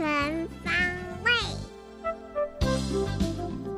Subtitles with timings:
[0.00, 0.72] 全方
[1.24, 1.30] 位。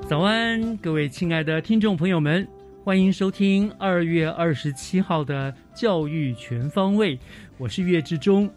[0.08, 2.46] 早安，各位亲爱的听众朋友们，
[2.84, 7.18] 欢迎收听二月二十七号的教育全方位，
[7.58, 8.48] 我是岳志忠。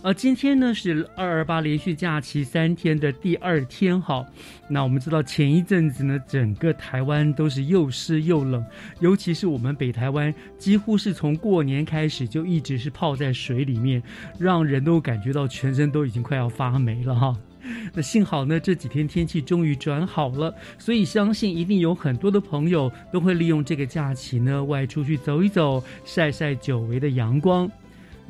[0.00, 4.24] 呃，今天呢是二二八连续假期三天的第二天，好，
[4.68, 8.64] 那我们知道前一阵子呢，整个台湾都是又湿又冷，
[9.00, 14.00] 尤其是我们北台湾，几乎是从过年开始就一直是泡在水里面，
[14.38, 17.36] 让人都感觉到全身都已经快要发霉了哈。
[17.92, 27.68] 那幸好呢，这几天天气终于转好了，所以相信一定有很多的朋友都会利用这个假期呢，外出去走一走，晒晒久违的阳光。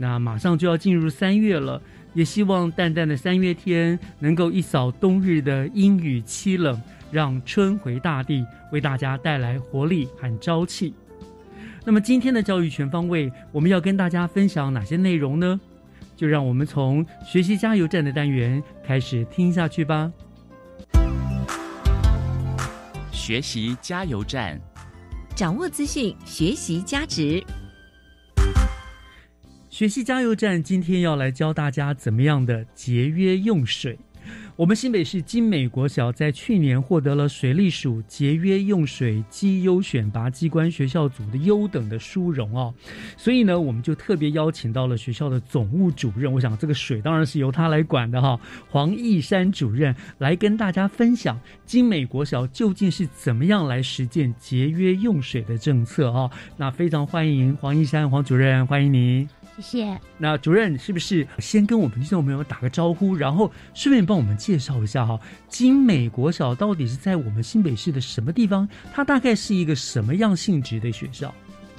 [0.00, 1.82] 那马上就要进入三月了，
[2.14, 10.94] 也希望淡淡的三月天能够一扫冬日的阴雨凄冷，让春回大地，为大家带来活力和朝气。
[11.84, 15.60] 那么今天的教育全方位，我们要跟大家分享哪些内容呢？
[16.14, 20.12] 就让我们从学习加油站的单元开始听下去吧。
[23.10, 24.60] 学习加油站，
[25.34, 27.42] 掌握资讯，学习加值。
[29.78, 33.97] 学习加油站今天要来教大家怎么样的节约用水。
[34.56, 42.75] 我们新北市金美国小在去年获得了水利署节约用水绩优选拔机关学校组的优等的殊荣哦，
[43.17, 56.28] 所以呢，我们就特别邀请到了学校的总务主任，我想这个水当然是由他来管的哈，黄义山主任来跟大家分享金美国小究竟是怎么样来实践节约用水的政策啊。
[56.56, 59.28] 那非常欢迎黄义山黄主任，欢迎您。
[59.58, 60.00] 谢谢。
[60.19, 68.69] 那主任是不是先跟我们听众朋友打个招呼，然后顺便帮我们介绍一下哈，金美国小到底是在我们新北市的什么地方？
[68.94, 71.34] 它大概是一个什么样性质的学校？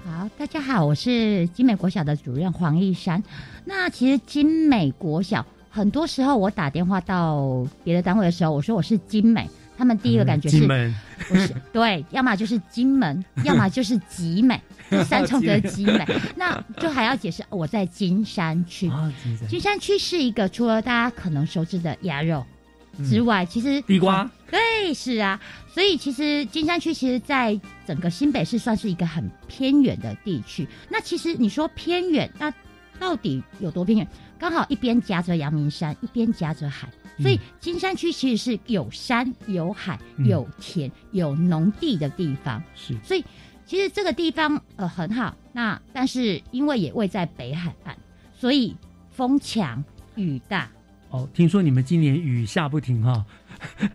[0.06, 3.23] 好，大家好，我是金美国小的主任黄义山。
[3.63, 9.47] 那其实金美国小很多时候我打电话到别的单位的时候，我说我是金美，
[9.79, 10.67] 他们第一个感觉是、
[11.29, 18.90] 不是 对，要么就是金门， 要么就是集美， 就三重的集美，那就还要解释我在金山区。
[18.90, 22.45] 啊，金山金山区是一个除了大家可能熟知的鸭肉
[23.07, 24.29] 之外，其实地瓜？
[24.51, 25.40] 对，是啊，
[25.73, 27.57] 所以其实金山区其实在
[27.88, 30.67] 整个新北市算是一个很偏远的地区。
[30.90, 32.53] 那其实你说偏远，那
[33.00, 34.06] 到底有多偏远？
[34.38, 40.25] 刚好一边夹着阳明山，一边夹着海，所以金山区其实是有山有海嗯。
[40.25, 42.62] 有田有农地的地方。
[42.75, 42.97] 是。
[43.03, 43.24] 所以
[43.66, 47.96] 其实这个地方呃很好，那但是因为也位在北海岸，
[48.34, 48.75] 所以
[49.12, 49.84] 风强
[50.16, 50.69] 雨大，
[51.09, 53.24] 哦，听说你们今年雨下不停哈，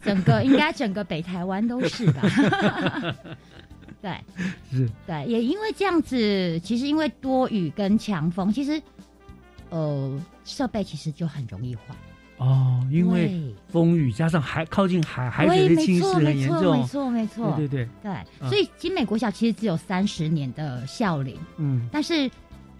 [0.00, 2.22] 整个应该整个北台湾都是吧？
[4.00, 4.20] 对。
[4.70, 4.88] 是。
[5.06, 8.80] 对，也因为这样子，其实因为多雨跟强风，其实
[9.70, 11.82] 呃设备其实就很容易坏，
[12.36, 17.54] 哦，因为风雨加上海靠近海，海水的侵蚀很严重，没错没错。
[17.56, 18.48] 对对对，对嗯。
[18.48, 22.28] 所以金美国小其实只有三十年的校龄，嗯，但是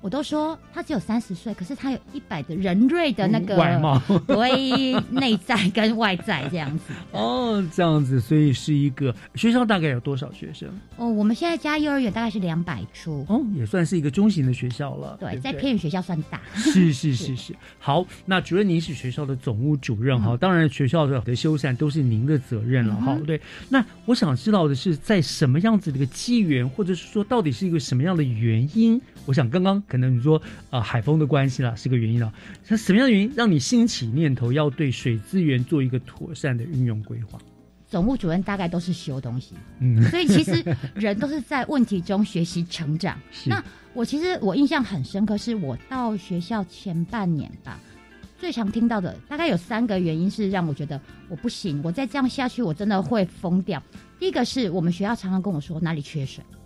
[0.05, 3.99] 我都说他只有三十岁，可是他有一百的人瑞的那个外貌
[4.29, 6.93] 对内在跟外在这样子。
[7.13, 10.69] 哦，这样子，所以是一个学校大概有多少学生？
[10.99, 15.17] 哦，我们现在加幼儿园大概是两百出，哦，也算是一个中型的学校了。
[15.19, 16.39] 对，不在偏远学校算大。
[16.55, 23.15] 是是是是，好，那主任您是学校的总务主任哈，当然学校的的修缮都是您的责任了哈。
[23.15, 23.41] 嗯对，
[23.71, 29.01] 那我想知道的是，在什么样子的一个机缘，或者是说到底是一个什么样的原因？
[29.25, 32.33] 我想刚刚可可能你说呃海风的关系啦，是个原因啦。
[32.67, 37.39] 那什么样的原因让你兴起念头要对水资源做一个妥善的运用规划？
[37.87, 40.65] 总务主任大概都是修东西，嗯，所以其实
[40.97, 43.17] 人都是在问题中学习成长。
[43.31, 43.63] 是那
[43.93, 47.79] 我其实我印象很深刻，是我到学校前半年吧，
[48.37, 53.81] 最常听到的大概有三个原因是让我觉得我不行，我再这样下去我真的会疯掉。
[54.19, 56.59] 第一个是我们学校常常跟我说哪里缺水啊，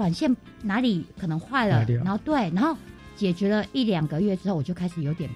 [0.00, 2.74] 管线哪里可能坏了然后对，然后
[3.16, 5.28] 解决了一两个月之后，我就开始有点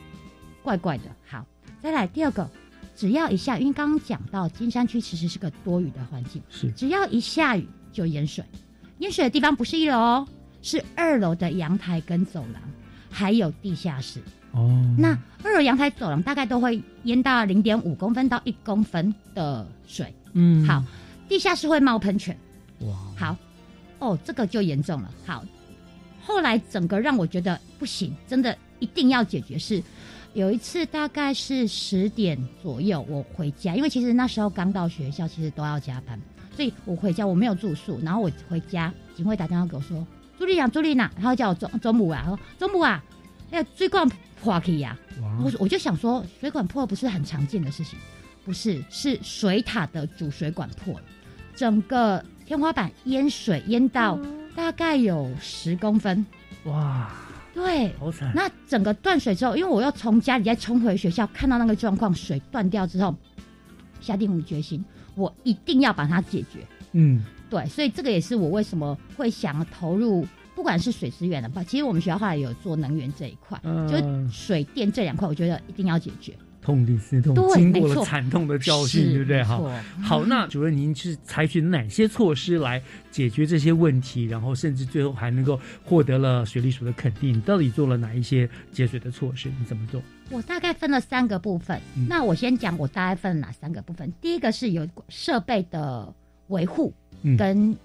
[0.63, 1.05] 怪怪的。
[1.27, 1.45] 好，
[1.83, 2.49] 再来第二个，
[2.97, 6.41] 只要一下，因为刚刚讲到金山区其实是个多雨的环境。
[6.49, 8.43] 是只要一下雨就淹水，
[9.01, 10.29] 淹水的地方不是一楼哦，
[10.63, 12.63] 是二楼的阳台跟走廊，
[13.11, 14.19] 还有地下室。
[14.53, 20.15] 哦，那二楼阳台、走廊大概都会淹到零点五公分到一公分的水。
[20.33, 20.83] 嗯好，
[21.29, 22.35] 地下室会冒喷泉。
[22.81, 23.37] 哇，好，
[24.05, 25.11] 哦，这个就严重了。
[25.25, 25.45] 好，
[26.23, 29.83] 后来整个让我觉得不行，真的一定要解决是。
[30.35, 36.21] 有一次大概是十点左右，我回家，因为其实那时候刚到学校，其实都要加班，
[36.57, 40.05] 所以我回家我没有住宿，然后我回家，警卫打电话给我说
[40.37, 43.01] ：“朱丽娜，朱丽娜，然后叫我中中午啊，说中午啊，
[43.53, 44.09] 哎呀，水管
[44.43, 47.97] 破去呀、哇我我就想说，水管破不是很常见的事情，
[48.45, 51.05] 不是，是水塔的主水管破了，
[51.57, 54.19] 整个天花板淹水淹到
[54.55, 56.25] 大概有十公分。
[56.65, 57.11] 哇，
[57.53, 63.15] 对，好惨，那整个断水之后，因为我要从家里再冲回学校，看到那个状况，水断掉之后，
[64.01, 64.85] 下定决心，
[65.15, 66.67] 我一定要把它解决。
[66.93, 76.35] 嗯，对，所以这个也是我为什么会想要投入，不管是水资源的吧，其实我们学校后来有做能源这一块，嗯就是水电这两块，我觉得一定要解决。
[76.65, 79.45] 痛定思痛，对经过了惨痛的教训，对不对？
[79.45, 79.61] 哈，
[80.03, 82.83] 好，那主任您是采取哪些措施来
[83.13, 87.37] 解决这些问题，然后甚至最后还能够获得了水利署的肯定？
[87.37, 89.51] 你到底做了哪一些节水的措施？
[89.61, 90.03] 你怎么做？
[90.31, 94.11] 我大概分了三个部分，嗯那我先讲我大概分了哪三个部分。
[94.23, 96.11] 第一个是有设备的
[96.49, 97.77] 维护嗯跟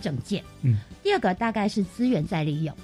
[0.00, 2.76] 整建，嗯，第二个大概是资源再利用，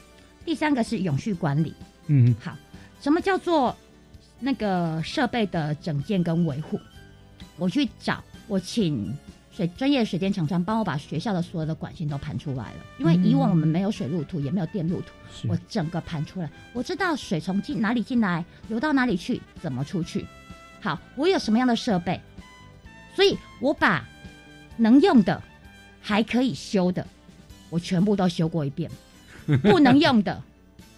[0.44, 1.74] 第三个是永续管理。
[2.06, 2.56] 嗯好，
[3.00, 3.76] 什么叫做
[4.40, 6.80] 那个设备的整建跟维护？
[7.56, 9.16] 我去找，我请
[9.50, 15.14] 水专业的水电厂商帮我把学校的所有的管线都盘出来了，因为以往我们没有水路图，也没有电路图，
[15.48, 20.26] 我整个盘出来，我知道水从进哪里进来，流到哪里去，怎么出去。
[20.82, 22.20] 好，我有什么样的设备，
[23.14, 24.06] 所以我把
[24.76, 25.42] 能用的、
[26.02, 27.06] 还可以修的，
[27.70, 28.90] 我全部都修过一遍；
[29.64, 30.42] 不能用的，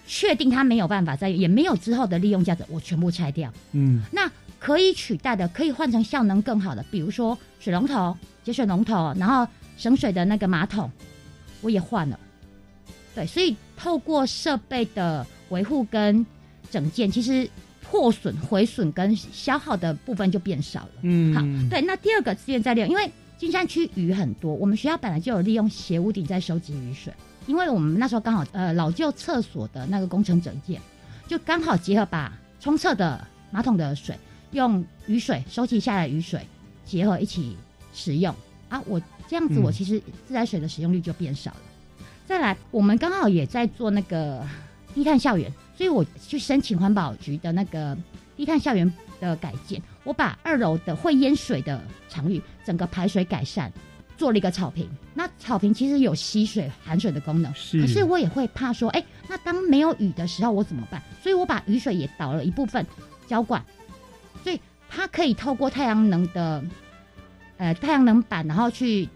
[0.08, 3.52] 确定它没有办法再，也没有之后的利用价值，我全部拆掉。
[3.72, 4.28] 嗯那
[4.58, 9.46] 可以取代的，可以换成效能更好的，比如说水龙头、节水龙头，然后
[9.76, 10.90] 省水的那个马桶，
[11.60, 12.18] 我也换了。
[13.14, 16.26] 对，所以透过设备的维护跟
[16.70, 17.48] 整件，其实
[17.82, 20.90] 破损、毁损跟消耗的部分就变少了。
[21.02, 21.40] 嗯，好，
[21.70, 23.08] 对，那第二个资源再利用，因为
[23.38, 27.12] 金山区雨很多，我们学校本来就有利用斜屋顶在收集雨水，
[27.48, 30.80] 因为我们那时候刚好呃老旧厕所的那个工程整建，
[31.26, 34.14] 就刚好结合把冲厕的马桶的水
[34.52, 36.46] 用雨水收集下来的雨水
[36.84, 37.56] 结合一起
[37.94, 38.32] 使用
[38.68, 41.60] 啊，我这样子嗯我其实自来水的使用率就变少了。
[42.26, 44.46] 再来，我们刚好也在做那个
[44.94, 47.96] 低碳校园，所以我去申请环保局的那个
[48.36, 53.72] 低碳校园的改建，我把二楼的会淹水的场域整个排水改善，
[54.18, 54.86] 做了一个草坪。
[55.14, 61.02] 那草坪其实有吸水、含水的功能，是可是我也会怕说，哎、那当没有雨的时候我怎么办？
[61.22, 62.84] 所以我把雨水也导了一部分
[63.26, 63.64] 浇灌，
[64.42, 64.60] 所以
[64.90, 66.62] 它可以透过太阳能的
[67.56, 69.08] 呃太阳能板，然后去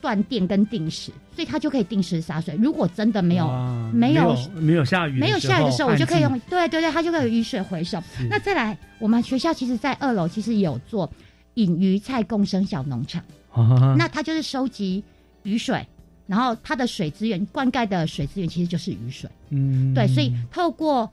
[0.00, 2.56] 断电跟定时，所以它就可以定时洒水。
[2.60, 3.46] 如果真的没有
[3.92, 8.02] 没有没有下雨，没有下雨的时候，我就可以用，对对对，它就可以有雨水回收。
[8.30, 11.10] 那再来，我们学校其实，在二楼其实有做
[11.54, 15.02] 隐鱼菜共生小农场，啊那它就是收集
[15.42, 15.86] 雨水，
[16.26, 21.10] 然后它的水资源灌溉的水资源其实就是雨水，嗯对，所以透过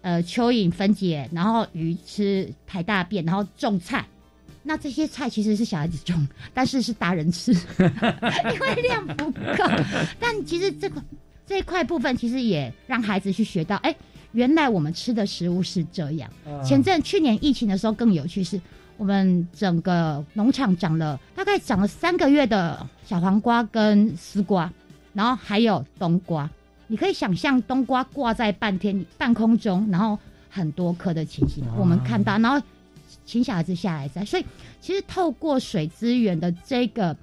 [0.00, 4.04] 呃蚯蚓分解，然后鱼吃排大便，然后种菜。
[4.64, 9.68] 那这些菜其实是小孩子种，但是是大人吃，因为量不够。
[10.20, 11.02] 但其实这个
[11.44, 13.92] 这一块部分，其实也让孩子去学到，哎，
[14.30, 16.30] 原来我们吃的食物是这样。
[16.46, 18.60] 啊前阵去年疫情的时候更有趣是，
[19.02, 24.72] 我们整个农场长了大概长了三个月的小黄瓜跟丝瓜，
[25.12, 26.48] 然后还有冬瓜。
[26.86, 30.16] 你可以想象冬瓜挂在半天半空中，然后
[30.48, 32.64] 很多颗的情形，我们看到，然后
[33.26, 34.24] 请小孩子下来摘。
[34.24, 34.46] 所以
[34.80, 37.16] 其实透过水资源的这个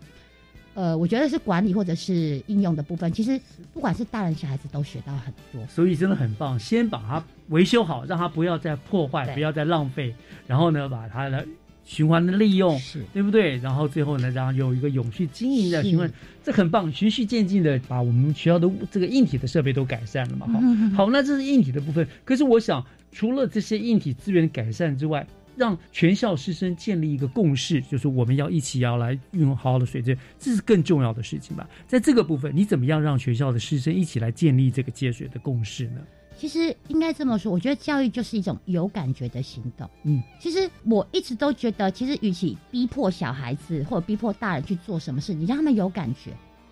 [0.74, 3.40] 呃，我觉得是管理或者是应用的部分，其实
[3.74, 5.66] 不管是大人小孩子都学到很多。
[5.68, 10.14] 所以真的很棒，先把它维修好，让它不要再破坏，不要再浪费，
[10.46, 11.48] 然后呢，把它的
[11.90, 13.58] 循环的利用，是对不对？
[13.58, 16.10] 然后最后呢，然后有一个永续经营的循环，
[16.44, 20.46] 这很棒，循序渐进的把我们学校的这个硬体的设备都改善了嘛。
[20.46, 22.08] 好，嗯好，那这是硬体的部分。
[22.24, 31.68] 可是我想，除了这些硬体资源改善之外，让全校师生建立一个共识，就是我们要一起要来运用好好的水资源，这是更重要的事情吧。
[31.88, 36.02] 在这个部分，你怎么样让学校的师生一起来建立这个节水的共识呢？
[36.40, 39.88] 其实应该这么说，我觉得教育就是一种有感觉的行动。
[40.04, 46.32] 嗯，其实我一直都觉得，其实与其逼迫小孩子或者逼迫大人去做什么事，你让他们有感觉，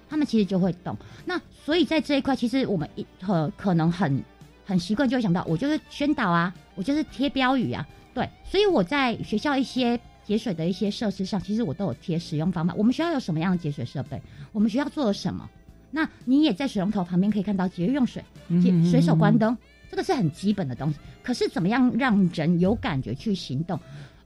[0.09, 0.95] 他们其实就会懂。
[1.25, 4.23] 那所以在这一块，其实我们一呃可能很
[4.65, 8.27] 很习惯就会想到，我就是宣导啊，我就是贴标语啊，对。
[8.45, 12.73] 所以我在学校一些节水的一些设施上，其实我都有贴使用方法。
[12.75, 14.21] 我们学校有什么样的节水设备？
[14.53, 15.49] 我们学校做了什么？
[15.91, 18.23] 那你也在水龙头旁边可以看到节约用水。
[18.61, 19.57] 节嗯随手关灯，
[19.91, 20.97] 这个是很基本的东西。
[21.21, 23.79] 可是怎么样让人有感觉去行动？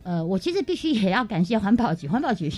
[0.04, 2.52] 呃，我其实必须也要感谢环保局，环保局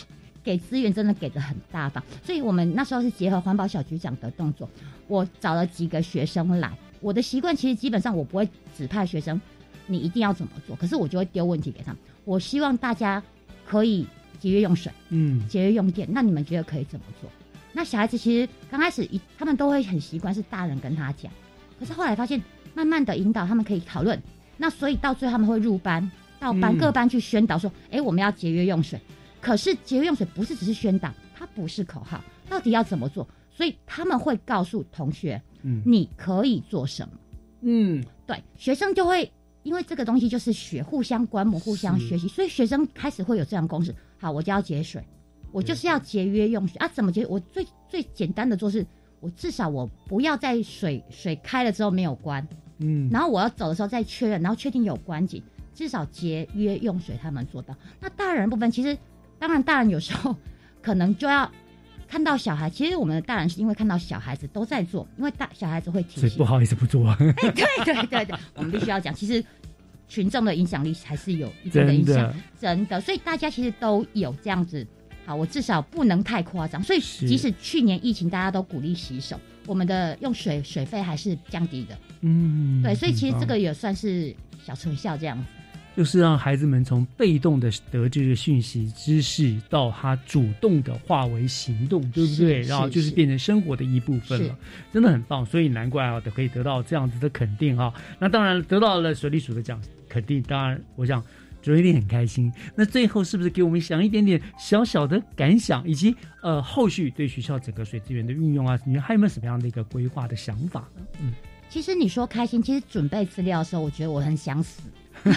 [0.43, 4.69] 给资源真的给的很大方，所以我们那时候是结合环保小局长的动作，
[5.07, 6.71] 我找了几个学生来。
[6.99, 9.39] 我的习惯其实基本上我不会指派学生
[9.87, 11.97] 你一定要怎么做，可是我就会丢问题给他们。
[12.25, 13.21] 我希望大家
[13.65, 14.05] 可以
[14.39, 14.91] 节约用水。
[15.09, 17.29] 嗯节约用电，那你们觉得可以怎么做？
[17.73, 21.31] 那小孩子其实刚开始一他们都会很习惯是大人跟他讲，
[21.79, 22.41] 可是后来发现
[22.73, 24.21] 慢慢的引导他们可以讨论，
[24.57, 28.99] 那所以到最后他们会入班，到班、嗯各班去宣导说，哎、我们要节约用水。
[29.41, 33.27] 可是节约用水不是只是宣导，它不是口号，到底要怎么做？
[33.51, 37.13] 所以他们会告诉同学，嗯你可以做什么。
[37.61, 39.29] 嗯，对，学生就会
[39.63, 43.93] 因为这个东西就是学互相观摩、互相学习，所以学生开始会有这样的公式。
[44.17, 45.05] 好，我就要节水，
[45.53, 46.87] 我就是要节约用水啊。
[46.89, 47.25] 怎么节？
[47.27, 48.85] 我最最简单的做是，
[49.21, 52.45] 我至少我不要在水水开了之后没有关，
[52.79, 55.41] 嗯，然后我要走的时候再确认，然后确定有关紧，
[55.73, 57.73] 至少节约用水他们做到。
[58.01, 58.97] 那大人部分其实，
[59.39, 60.35] 当然大人有时候
[60.81, 61.49] 可能就要。
[62.05, 69.43] 看到小孩，其实我们的大人是因为看到小孩子都在做，因为大小孩子会提醒所以不，好意思不做，哎，对对对对，我们必须要讲，其实
[70.07, 74.85] 群众的影响力还是有一定的影响，真的，所以大家其实都有这样子。
[75.25, 81.97] 好，我至少不能太夸张，所以即使去年疫情大家都鼓励洗手，我们的用水水费还是降低的。
[82.21, 85.43] 嗯，对，所以其实这个也算是小成效这样子。
[85.95, 92.61] 就是让孩子们从被动的得这个讯息知识，到他主动的化为行动，对不对？
[92.61, 94.57] 然后就是是变成生活的一部分了，
[94.91, 95.45] 真的很棒。
[95.45, 97.93] 所以难怪啊，可以得到这样子的肯定啊。
[98.17, 101.23] 那当然得到了水利署的奖肯定，当然我想
[101.63, 102.51] 主任一定很开心。
[102.75, 111.01] 那最后是不是给我们想一点点小小的感想，以及呃后续对学校整个水资源的运用啊，你还有没有什么样的一个规划的想法呢？
[111.21, 111.33] 嗯，
[111.69, 114.81] 其实你说开心，其实准备资料的时候，我觉得我很想死，
[115.25, 115.31] 因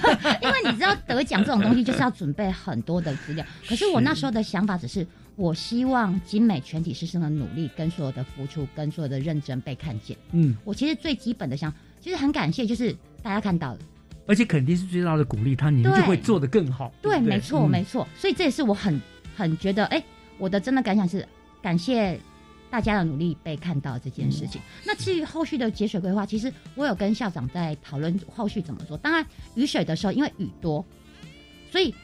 [0.50, 3.47] 为你知道得奖这种东西就是要准备很多的资料。
[3.66, 5.06] 可是我那时候的想法只是，
[5.37, 10.16] 我希望精美全体师生的努力跟所有的付出跟所有的认真被看见。
[10.33, 13.78] 嗯，我其实最基本的想，其实很感谢，就是大家看到了，
[14.26, 16.92] 而且肯定是最大的鼓励，他你们就会做得更好。
[17.00, 18.06] 对，不没错，嗯没错。
[18.16, 19.00] 所以这也是我很
[19.37, 20.02] 很觉得，哎，
[20.38, 21.26] 我的真的感想是
[21.62, 22.18] 感谢
[22.71, 24.61] 大家的努力被看到这件事情。
[24.85, 28.97] 那至于后续的节水规划，其实我有跟校长在讨论后续怎么做。
[28.99, 30.85] 当然，雨水的时候，因为雨多，
[31.71, 31.95] 所以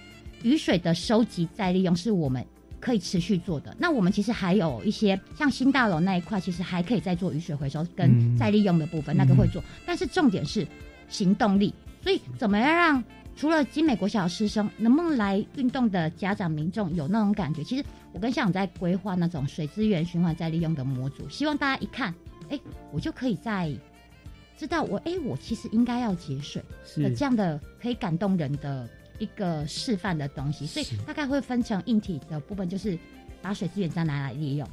[0.42, 2.44] 雨水的收集再利用是我们。
[2.84, 3.76] 可以持续做的。
[3.78, 9.62] 那我们其实还有一些像新大楼那一块，其实还可以再做雨水回收跟嗯再利用的部分，那个会做。
[9.86, 10.66] 但是重点是
[11.08, 11.72] 行动力，
[12.02, 13.04] 所以怎么样让
[13.34, 17.64] 除了金美国小师生，能不能来运动的家长民众有那种感觉？
[17.64, 22.14] 其实我跟校长在规划那种水资源循环再利用的模组，希望大家一看，
[22.50, 22.60] 哎，
[22.92, 23.72] 我就可以在
[24.58, 26.62] 知道我，哎，我其实应该要节水
[26.96, 28.86] 的这样的可以感动人的
[29.18, 30.66] 一个示范的东西。
[30.66, 32.98] 所以大概会分成硬体的部分，就是
[33.40, 34.68] 把水资源再拿来利用，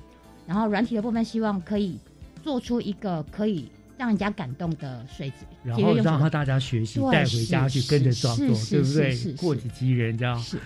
[0.45, 1.97] 然后软体的部分，希望可以
[2.43, 9.33] 做出一个可以让人家感动的水质，然后让他大家学习带回家去跟着装作，对不对？
[9.33, 10.39] 过几级人这样。
[10.39, 10.57] 是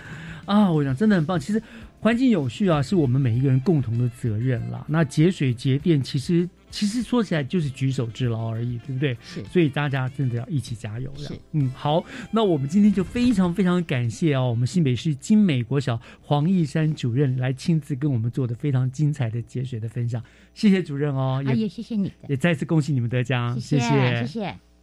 [0.46, 1.38] 啊，我想真的很棒。
[1.38, 1.62] 其实
[2.00, 4.84] 环境有序啊，是我们每一个人共同的责任啦。
[4.88, 9.16] 那节水节电，其实其实说起来就是举手之劳而已，对不对？
[9.22, 11.34] 是所以大家真的要一起加油了是。
[11.52, 20.22] 嗯，好，那我们今天就非常非常感谢哦，我们新北市金美国小黄义山主任来亲自跟我们做的非常精彩的节水的分享，
[20.52, 24.73] 谢谢主任哦，啊，也也谢谢你，也再次恭喜你们得奖，谢谢谢谢。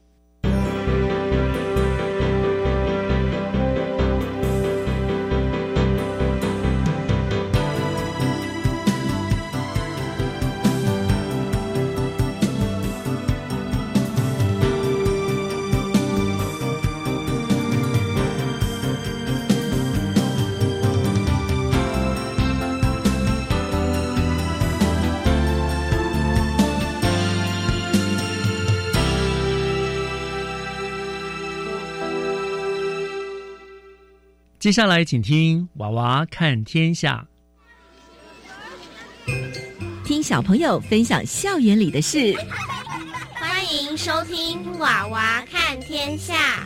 [34.62, 37.26] 接下来，请听《娃娃看天下》，
[40.06, 42.36] 听小朋友分享校园里的事。
[43.34, 46.64] 欢迎收听《娃娃看天下》。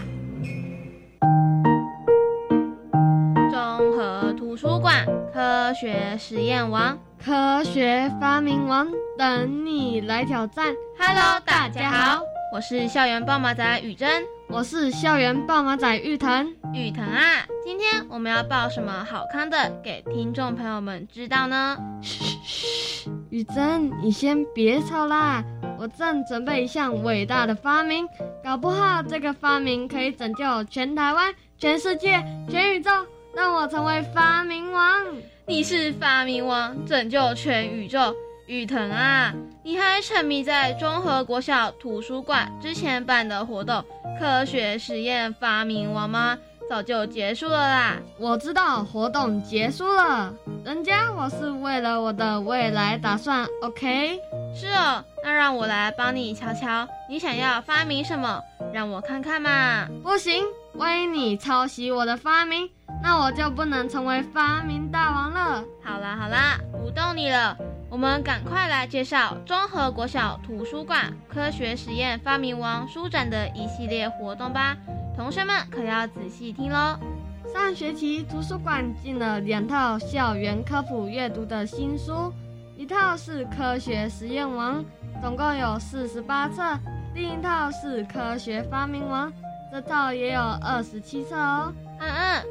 [3.50, 10.76] 综合图书馆科学实验王，科学发明王，等你来挑战。
[11.00, 12.22] Hello，大家好，
[12.54, 14.22] 我是校园暴马仔雨珍，
[14.56, 16.56] 我是校园暴马仔玉腾。
[16.74, 21.78] 玉腾啊，今天我们要爆什么好康的给听众朋友们知道呢？
[22.02, 25.44] 嘘嘘，雨珍，你先别吵啦，
[25.78, 28.08] 我正准备一项伟大的发明，
[28.42, 32.90] 搞不好这个发明可以拯救全台湾、全世界、全宇宙，
[33.36, 35.06] 让我成为发明王。
[35.46, 38.16] 你是发明王，拯救全宇宙。
[38.48, 39.34] 雨腾啊，
[39.64, 43.84] 你还沉迷在中和国小图书馆之前办的活动——
[44.20, 46.38] 科学实验发明王吗？
[46.68, 47.98] 早就结束了啦。
[48.20, 50.34] 我知道活动结束了，
[50.64, 53.48] 人家我是为了我的未来打算。
[53.62, 54.20] OK？
[54.56, 58.42] 是哦，那让我来帮你瞧瞧，你想要发明什么？
[58.74, 59.88] 让我看看嘛。
[60.02, 62.68] 不行，万一你抄袭我的发明，
[63.04, 65.64] 那我就不能成为发明大王了。
[65.84, 67.56] 好啦好啦，不逗你了。
[67.96, 74.76] 我们赶快来介绍综合国小图书馆科学实验发明王书展的一系列活动吧，
[75.16, 77.00] 同学们可要仔细听喽。
[77.54, 82.34] 上学期图书馆进了两套校园科普阅读的新书，
[82.76, 84.84] 一套是科学实验王，
[85.22, 86.78] 总共有四十八册；
[87.14, 89.32] 另一套是科学发明王，
[89.72, 91.74] 这套也有二十七册哦。
[92.00, 92.44] 嗯嗯。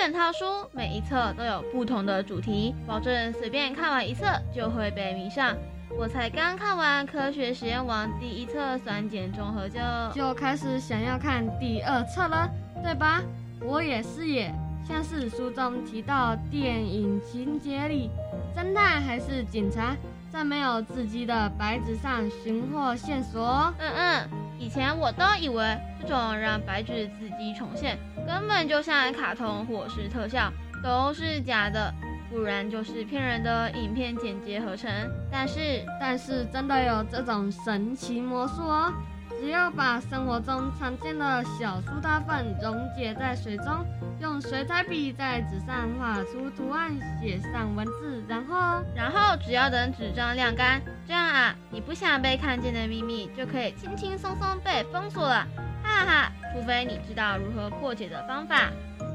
[0.00, 5.54] 这两套书每一册都有不同的主题，保证随便看完一册就会被迷上。
[5.90, 9.78] 我才刚看完《科学实验王》第一册酸碱中和就
[10.14, 12.48] 就开始想要看第二册了，
[12.82, 13.20] 对吧？
[13.60, 14.50] 我也是耶。
[14.88, 18.08] 像是书中提到电影情节里，
[18.56, 19.94] 侦探还是警察，
[20.32, 23.70] 在没有字迹的白纸上寻获线索。
[23.78, 27.98] 嗯嗯，以前我都以为这种让白纸自己重现。
[28.26, 30.52] 根本就像卡通或是特效，
[30.84, 31.92] 都是假的，
[32.28, 34.90] 不然就是骗人的影片剪接合成。
[35.32, 38.92] 但是，但是真的有这种神奇魔术哦！
[39.40, 43.86] 只要把生活中常见的小苏打粉溶解在水中，
[44.20, 55.46] 用水彩笔在纸上画出图案，写上文字，然后，然后只要等纸张晾干，这样啊，你不想被看见的秘密就可以轻轻松松被封锁了。
[55.82, 58.70] 哈哈，除非你知道如何破解的方法。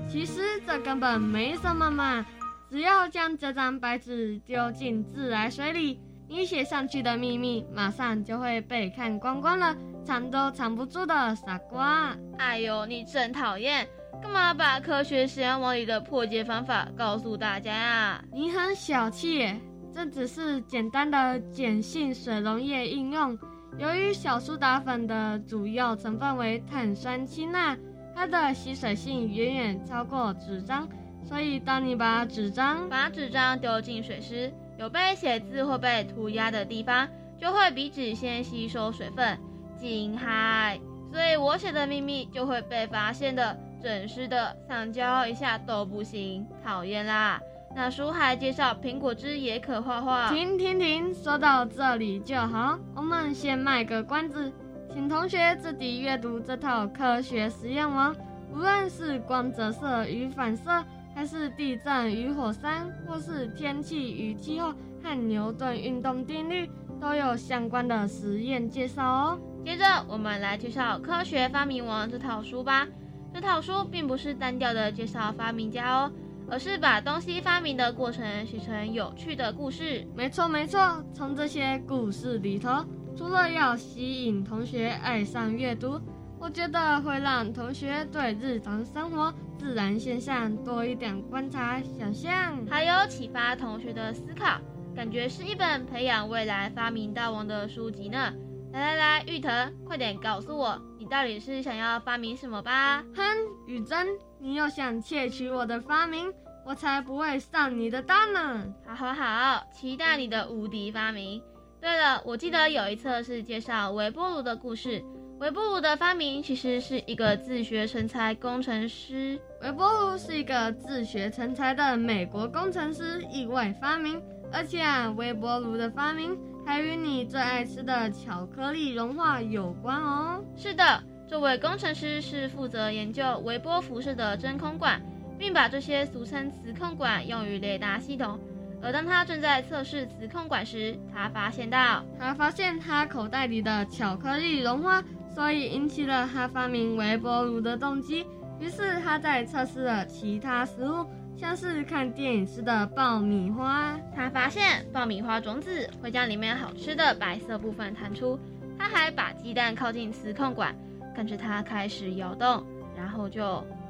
[0.09, 2.25] 其实这根本没什么嘛，
[2.71, 12.15] 只要将这张白纸丢进自来水里，你写上去的秘密马上就会被看光光了，藏都藏不住的傻瓜！
[12.37, 13.87] 哎呦，你真讨厌！
[14.21, 18.23] 干嘛把科学实验网里的破解方法告诉大家呀？
[18.31, 19.51] 你很小气，
[19.91, 23.37] 这只是简单的碱性水溶液应用。
[23.79, 27.75] 由于小苏打粉的主要成分为碳酸氢钠，
[28.15, 30.87] 它的吸水性远远超过纸张，
[31.23, 39.37] 所以当你把纸张把纸张丢进水时，有被写字或被涂鸦的地方，就会比纸先吸收水分，
[39.85, 40.79] 惊嗨！
[41.11, 47.39] 所以我写的秘密就会被发现的，整湿的想教一下都不行，讨厌啦！
[47.75, 50.27] 那书还介绍苹果汁也可画画。
[50.29, 54.51] 停停停，说到这里就好，我们先卖个关子，
[54.91, 58.15] 请同学自己阅读这套科学实验王。
[58.51, 66.67] 无论是光折射与反射，还是地震与火山，或是天气与气候和牛顿运动定律，
[66.99, 69.39] 都有相关的实验介绍哦。
[69.65, 72.87] 接着，我们来介绍《科学发明王》这套书吧。
[73.33, 76.11] 这套书并不是单调的介绍发明家哦。
[76.47, 80.05] 而是把东西发明的过程写成有趣的故事。
[80.15, 82.85] 没错没错，从这些故事里头，
[83.17, 85.99] 除了要吸引同学爱上阅读，
[86.39, 94.61] 我觉得会让同学对日常生活、自然现象多一点观察、想象，还有启发同学的思考，
[94.95, 98.31] 感觉是一本培养未来发明大王的书籍呢。
[98.75, 103.01] 来来来，玉藤，快点告诉我，你到底是想要发明什么吧？
[103.15, 103.23] 哼，
[103.67, 104.05] 雨珍，
[104.37, 106.29] 你又想窃取我的发明，
[106.65, 108.65] 我才不会上你的当呢！
[108.85, 111.41] 好好好，期待你的无敌发明。
[111.79, 115.01] 对了，我记得有一册是介绍微波炉的故事。
[115.39, 119.39] 微波炉的发明其实是一个自学成才工程师。
[119.61, 126.37] 微波炉是一个自学成才的美国工程师意外发明，而且啊，微波炉的发明。
[126.65, 130.43] 还与你最爱吃的巧克力融化有关哦。
[130.55, 135.01] 是的，这位工程师是负责研究微波辐射的真空管，
[135.37, 138.39] 并把这些俗称磁控管用于雷达系统。
[138.81, 148.25] 而当他正在测试磁控管时，他发现到，他发现他口袋里的巧克力融化，所以引起了他发明微波炉的动机。
[148.59, 151.05] 于是他在测试了其他食物，
[151.37, 153.97] 像是看电影似的爆米花。
[154.15, 158.39] 他发现爆米花种子会将里面好吃的白色部分弹出。
[158.77, 160.75] 他还把鸡蛋靠近磁控管，
[161.15, 162.63] 跟着它开始摇动，
[162.95, 163.43] 然后就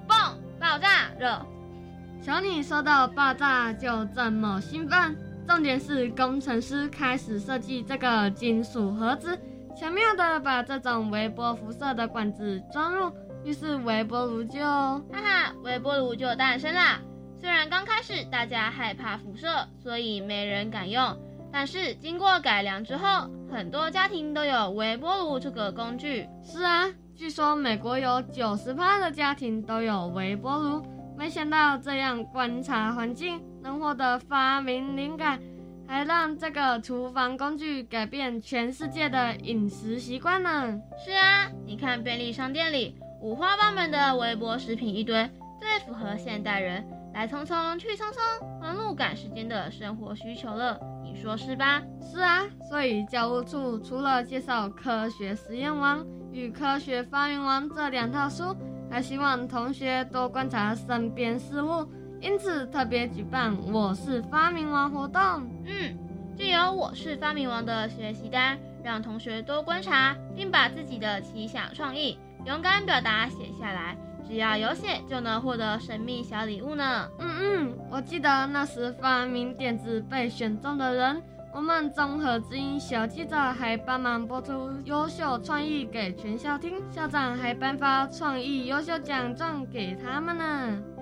[0.08, 1.45] 嘣爆炸了。
[2.21, 5.15] 小女说到爆炸就这么兴奋，
[5.47, 9.38] 重点是工程师开始设计这个金属盒子，
[9.75, 13.12] 巧妙的把这种微波辐射的管子装入，
[13.43, 17.01] 于是微波炉就哈哈，微波炉就诞生啦。
[17.45, 21.15] 虽然刚开始大家害怕辐射，所以没人敢用，
[21.53, 26.27] 但是经过改良之后，很多家庭都有微波炉这个工具。
[26.43, 30.84] 是啊，据说美国有九十趴的家庭都有微波炉。
[31.15, 35.39] 没想到这样观察环境能获得发明灵感，
[35.88, 40.81] 还让这个厨房工具改变全世界的饮食习惯呢。
[40.97, 45.29] 是啊，你看便利商店里五花八门的微波食品一堆，
[45.60, 46.84] 最符合现代人
[47.15, 50.78] 来匆匆去匆匆、忙碌赶时间的生活需求了。
[51.01, 51.82] 你说是吧？
[52.01, 58.56] 是啊，所以教务处除了介绍《科学实验王》与《科学发明王》这两套书。
[58.91, 61.89] 还希望同学多观察身边事物，
[62.21, 65.21] 因此特别举办“我是发明王”活动。
[65.65, 65.97] 嗯，
[66.38, 73.97] 借由“我是发明王”的学习单，让同学多观察，并把自己的奇想创意勇敢表达写下来。
[74.27, 77.07] 只要有写，就能获得神秘小礼物呢。
[77.19, 81.21] 嗯嗯，我记得那时发明点子被选中的人。
[81.53, 90.43] 我们综合之音小记者还帮忙播出优秀创意给全校听，校长还颁发创意优秀奖状给他们呢。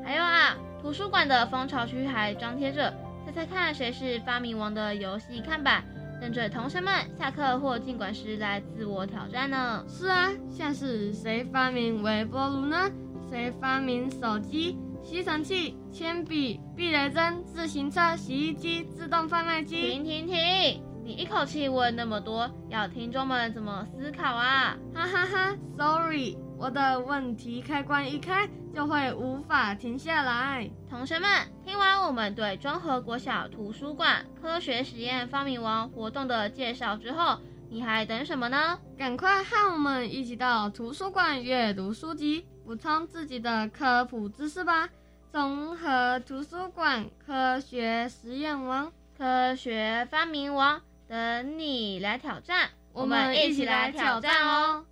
[0.05, 2.93] 还有啊，图书馆的蜂巢区还张贴着
[3.25, 5.83] “猜猜看谁是发明王”的游戏看板，
[6.21, 9.83] 等着同学们下课或进馆时来自我挑战呢。
[9.87, 12.91] 是啊，像是谁发明微波炉呢？
[13.33, 14.77] 谁发明手机？
[15.01, 19.89] 吸尘器、铅笔、避雷针、自行车、洗衣机、自动贩卖机。
[19.89, 20.83] 停停停！
[21.03, 24.77] 你一口气问那么多，要听众们怎么思考啊？
[24.93, 30.69] 哈哈哈！Sorry，我的问题开关一开就会无法停下来。
[30.87, 31.27] 同学们，
[31.65, 38.77] 听完我们对中和国小图书馆科学实验发明王活动的介绍之后，你还等什么呢？
[38.95, 42.45] 赶快和我们一起到图书馆阅读书籍。
[42.65, 44.89] 补充自己的科普知识吧！
[45.31, 54.85] 综合图书馆科学实验王、科学发明王等你来挑战，我们一起来挑战哦！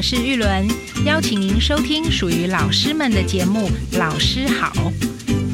[0.00, 0.66] 我是玉伦，
[1.04, 4.72] 邀请您收听属于老师们的节目《老师好》。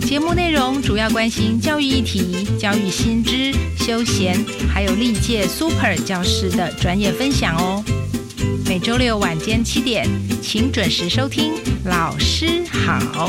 [0.07, 4.39] 节目内容主要关心教育议题、教育新知、休闲，
[4.73, 7.83] 还有历届 Super 教师的专业分享哦。
[8.69, 10.09] 每周六晚间七点，
[10.41, 11.53] 请准时收听。
[11.85, 13.29] 老师好。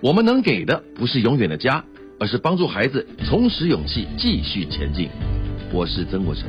[0.00, 1.84] 我们能给的不是永远的家，
[2.20, 5.08] 而是帮助孩子重拾勇气，继续前进。
[5.72, 6.44] 我是曾国成，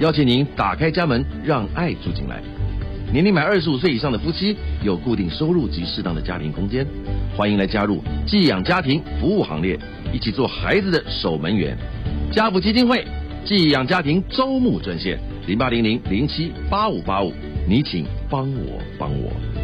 [0.00, 2.42] 邀请您打开家门，让爱住进来。
[3.10, 6.86] 年龄满二十五岁以上的夫妻有固定收入及适当的家庭空间，
[7.34, 9.78] 欢迎来加入寄养家庭服务行列，
[10.12, 11.74] 一起做孩子的守门员。
[12.30, 13.02] 家福基金会
[13.46, 17.32] 寄养家庭招募专线零八零零零七八五八五，
[17.66, 19.63] 你请帮我帮我。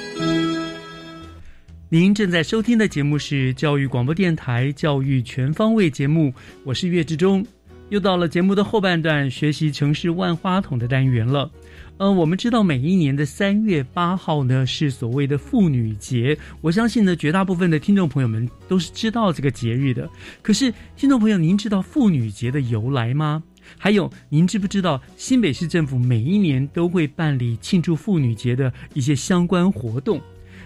[1.93, 7.45] 您正在收听的节目是教育广播电台《教育全方位》节目，我是岳志忠。
[7.89, 11.51] 又到了节目的后半段，学习城市万花筒的单元了。
[11.97, 20.09] 呃，我们知道每一年的三月八号呢是所谓的妇女节，我相信呢绝大部分的听众朋友们都是知道这个节日的。
[20.41, 23.43] 可是，听众朋友，您知道妇女节的由来吗？
[23.77, 30.21] 还有，您知不知道新北市政府每一年都会办理庆祝妇女节的一些相关活动？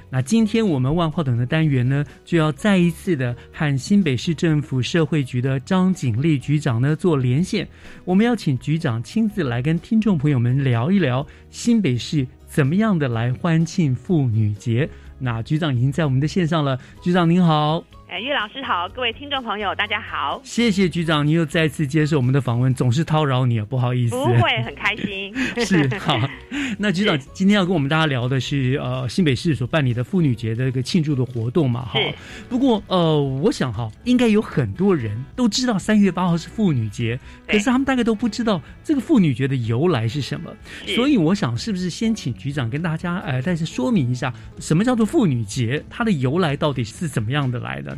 [0.09, 7.67] 那今天我们万花筒的单元呢，就要再一次的和新北市政府社会局的张景丽局长呢做连线。
[8.05, 14.87] 我们要请局长亲自来跟听众朋友们聊一聊新北市怎么样的来欢庆妇女节。
[15.17, 17.83] 那局长已经在我们的线上了，局长您好。
[18.15, 20.39] 哎，岳老师好，各位听众朋友，大家好。
[20.41, 24.15] 谢谢局长，你又再次接受我们的访问，总是叨扰你啊，不好意思。
[24.15, 25.35] 不会，很开心。
[25.65, 26.17] 是好，
[26.79, 31.83] 那局长今天要跟我们大家聊的是呃新北市所办理的妇女节的一个庆祝的活动嘛？
[31.83, 31.99] 哈。
[32.47, 40.49] 不过呃，我想哈，应该有很多人都知道三月八号是妇女节，可是他们大概都不知道这个妇女节的由来是什么。
[40.87, 45.83] 所以我想，是不是先请局长跟大家呃再次说明一下，什么叫做妇女节？
[45.89, 47.97] 它的由来到底是怎么样的来的？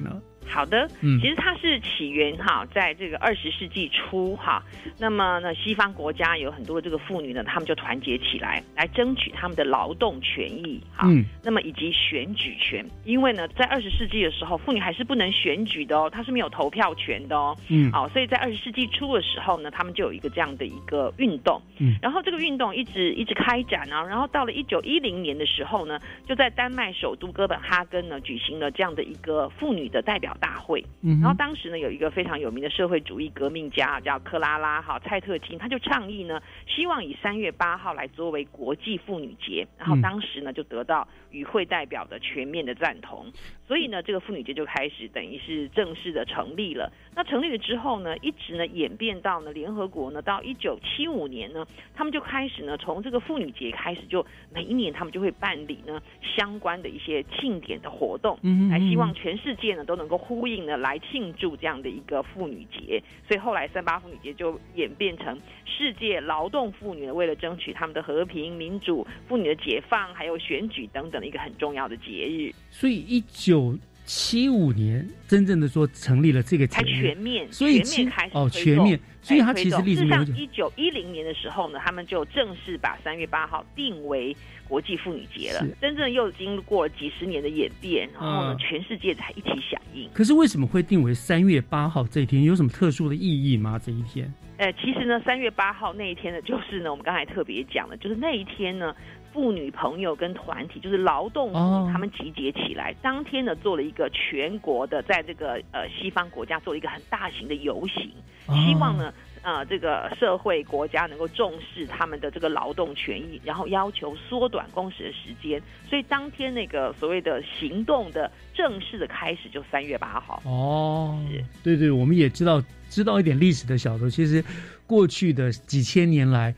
[0.49, 4.63] 好的，嗯，其实它是起源哈，在这个二十世纪初哈，
[4.97, 30.37] 那么呢，西方国家有很多这个妇女呢，她们就团结起来，来争取她们的劳动权益哈，嗯，那么以及选举权，因为呢，在二十世纪的时候，妇女还是不能选举的哦，她是没有投票权的哦，嗯，好，所以在二十世纪初的时候呢，他们就有一个这样的一个运动，嗯，然后这个运动一直一直开展啊，然后到了一九一零年的时候呢，就在丹麦首都哥本哈根呢举行了这样的一个妇女的代表。
[30.39, 43.32] 大会，然后当时呢，有一个非常有名的社会主义革命家叫克拉拉哈蔡特金，他就倡议呢，希望以三月八号来作为国际妇女节，然后当时呢就得到与会代表的全面的赞同，
[43.67, 46.91] 所以呢这个妇女节就开始等于是正式的成立了。
[47.15, 58.38] 那成立了之后呢，一直呢演变到呢联合国呢，到一九七五年呢，他们就开始呢从这个妇女节开始，就每一年他们就会办理呢相关的一些庆典的活动，
[58.69, 60.17] 来希望全世界呢都能够。
[60.27, 72.53] 呼应呢，来庆祝这样的一个妇女节，所以后来三八妇女节就演变成世界劳动妇女为了争取他们的和平、民主、妇女的解放，还有选举等等的一个很重要的节日。
[72.69, 84.35] 所以一九七五年真正的说成立了这个才全面，所以全面开始哦全面，所以它其实历史上，一九一零年的时候呢，他们就正式把三月八号定为
[84.67, 85.65] 国际妇女节了。
[85.82, 90.10] 真正又经过了几十年的演变，然后呢，嗯全世界才一起响应。
[90.13, 92.43] 可是为什么会定为三月八号这一天？
[92.43, 93.80] 有什么特殊的意义吗？
[93.84, 94.32] 这一天？
[94.58, 98.95] 呃，其实呢，三月八号那一天呢，就是呢，我们刚才特别讲了，就是那一天呢，
[99.32, 108.12] 妇女朋友跟团体，就是劳动妇哦女，他们集结起来，当天呢做了一个全国的，在这个呃西方国家做了一个很大型的游行，
[108.47, 109.13] 哦希望呢。
[109.47, 120.41] 呃，这个社会国家能够重视他们的这个劳动权益，然后要求缩短工时的时间，所以当天那个所谓的行动的正式的开始就三月八号。
[120.43, 121.17] 哦，
[121.63, 124.43] 对对，我们也知道知道一点历史的小头，其实
[124.86, 126.53] 过去的几千年来，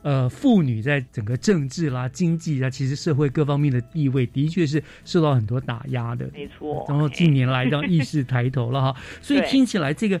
[0.00, 6.26] 呃，妇女在整个政治啦、经济啊，其实社会各方面的地位，的确是受到很多打压的。
[6.32, 10.18] 没错，然后近年来让意识抬头了哈， 所以对听起来这个。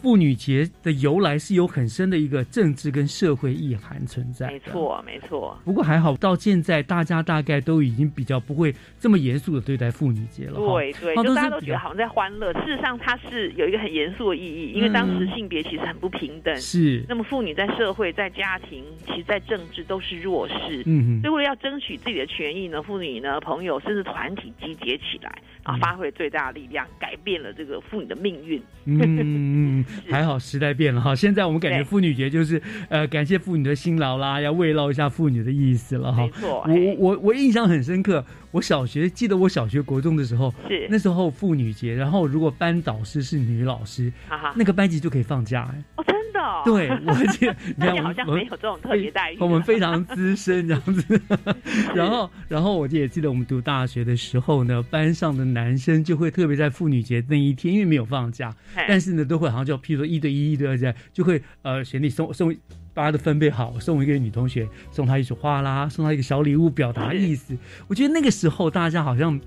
[0.00, 4.52] 妇女节的由来是有很深的一个政治跟社会意涵存在的。
[4.52, 5.58] 没错，没错。
[5.64, 10.74] 不过还好，到现在大家大概都已经比较不会这么严肃的对待妇女节了哈。
[10.74, 16.56] 对对，哦就大家都觉得好像在欢乐，事实上它是有一个很严肃的意义，因为当时嗯性别其实很不平等。
[16.56, 20.82] 是那么妇女在社会、在家庭，其实在政治都是弱势。
[20.86, 25.30] 嗯哼所以为了要争取自己的权益呢，妇女呢、朋友甚至团体集结起来，
[25.64, 28.62] 啊，嗯发挥最大的力量，改变了这个妇女的命运。
[28.84, 31.14] 嗯， 还好时代变了哈。
[31.14, 36.22] 现在我们感觉妇女节就是呃感谢妇女的辛劳啦，要慰劳一下妇女的意思了哈。
[36.22, 44.12] 没错我我我我印象很深刻，我小学记得我小学国中的时候，是那时候妇女节，然后如果班导师是女老师，
[44.54, 45.84] 那个班级就可以放假哎。
[45.96, 46.62] 哦，真的、哦？
[46.64, 47.56] 对，我记得，
[47.92, 49.36] 你好像没有这种特别待遇。
[49.40, 51.20] 我们非常资深这样子，
[51.94, 58.54] 然后，然后我也记得我们读大学的时候呢，班上的男生就会特别在妇女节那一天，因为没有放假，
[58.88, 62.54] 但是呢，都会好像就譬如说一对一、一对二这样，就会呃选你送送。
[62.94, 67.56] 大家都分配好，送一个女同学，送她一束花啦，送她一个小礼物，表达意思。
[67.86, 69.40] 我觉得那个时候大家好像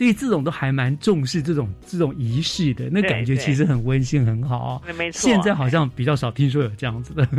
[0.00, 4.80] 对于这种都还蛮重视这种这种仪式的，那感觉其实很温馨很好啊。
[4.96, 7.28] 没错现在好像比较少听说有这样子的。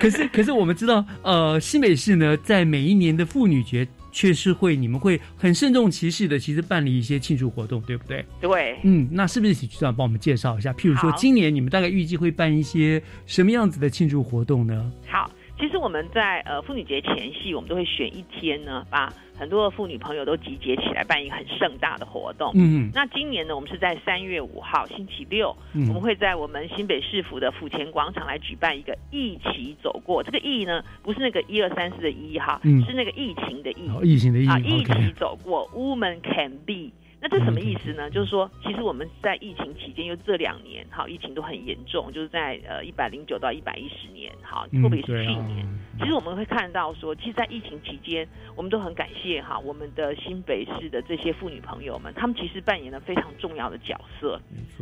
[0.00, 8.26] 可是，可是我们知道，呃，新北市呢，在每一年的妇女节，却是会你们会很慎重其事的，其实办理一些庆祝活动，对不对？
[8.40, 10.72] 对，嗯，那是不是请局长帮我们介绍一下？
[10.72, 14.90] 譬如说，今年你们大概预计会办一些什么样子的庆祝活动呢？
[15.06, 15.30] 好，
[15.62, 22.50] 其实我们在呃妇女节前夕，我们都会选一天呢，把很多的妇女朋友都集结起来，办一个很盛大的活动。
[22.56, 30.20] 嗯那今年呢，我们是在三月五号星期六，嗯我们会在我们新北市府的府前广场来举办一个一起走过。
[30.20, 33.86] 这个“疫”呢，不是那个一二三四的“一”哈，嗯是那个疫情的“疫”。
[33.94, 36.90] 哦疫情的疫啊，一起走过，Woman can be。
[37.22, 38.10] 那这什么意思呢？
[38.10, 45.64] 就是说，其实我们在疫情期间，因为这两年哈，疫情都很严重，就是在呃一百零九到一百一十年，好，嗯特别是去年，
[46.00, 54.40] 其实我们会看到说，其实，在疫情期间，我们都很感谢哈我们的新北市的这些妇女朋友们，她们其实扮演了非常重要的角色。